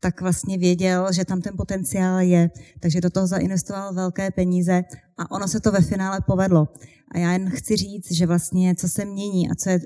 [0.00, 2.50] tak vlastně věděl, že tam ten potenciál je,
[2.80, 4.82] takže do toho zainvestoval velké peníze
[5.18, 6.68] a ono se to ve finále povedlo.
[7.14, 9.78] A já jen chci říct, že vlastně co se mění a co je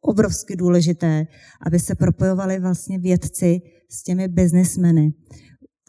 [0.00, 1.26] obrovsky důležité,
[1.66, 3.60] aby se propojovali vlastně vědci
[3.90, 5.12] s těmi biznismeny.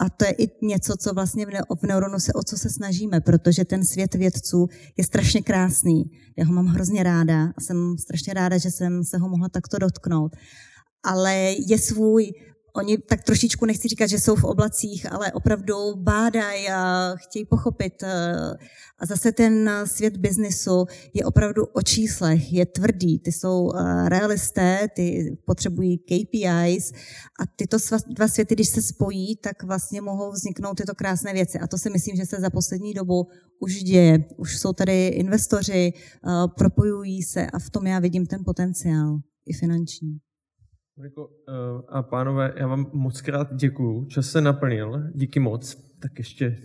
[0.03, 1.45] A to je i něco, co vlastně
[1.81, 4.67] v Neuronu se, o co se snažíme, protože ten svět vědců
[4.97, 6.03] je strašně krásný.
[6.37, 9.77] Já ho mám hrozně ráda a jsem strašně ráda, že jsem se ho mohla takto
[9.77, 10.35] dotknout.
[11.03, 11.35] Ale
[11.67, 12.31] je svůj,
[12.75, 18.03] oni tak trošičku, nechci říkat, že jsou v oblacích, ale opravdu bádají a chtějí pochopit.
[18.03, 18.53] Eh,
[18.99, 24.87] a zase ten svět biznisu je opravdu o číslech, je tvrdý, ty jsou eh, realisté,
[24.95, 26.91] ty potřebují KPIs
[27.39, 27.77] a tyto
[28.07, 31.59] dva světy, když se spojí, tak vlastně mohou vzniknout tyto krásné věci.
[31.59, 33.27] A to si myslím, že se za poslední dobu
[33.59, 34.25] už děje.
[34.37, 39.53] Už jsou tady investoři, eh, propojují se a v tom já vidím ten potenciál i
[39.53, 40.32] finanční.
[40.97, 41.29] Mariko
[41.89, 44.05] a pánové, já vám moc krát děkuju.
[44.05, 45.03] Čas se naplnil.
[45.13, 45.75] Díky moc.
[45.99, 46.57] Tak ještě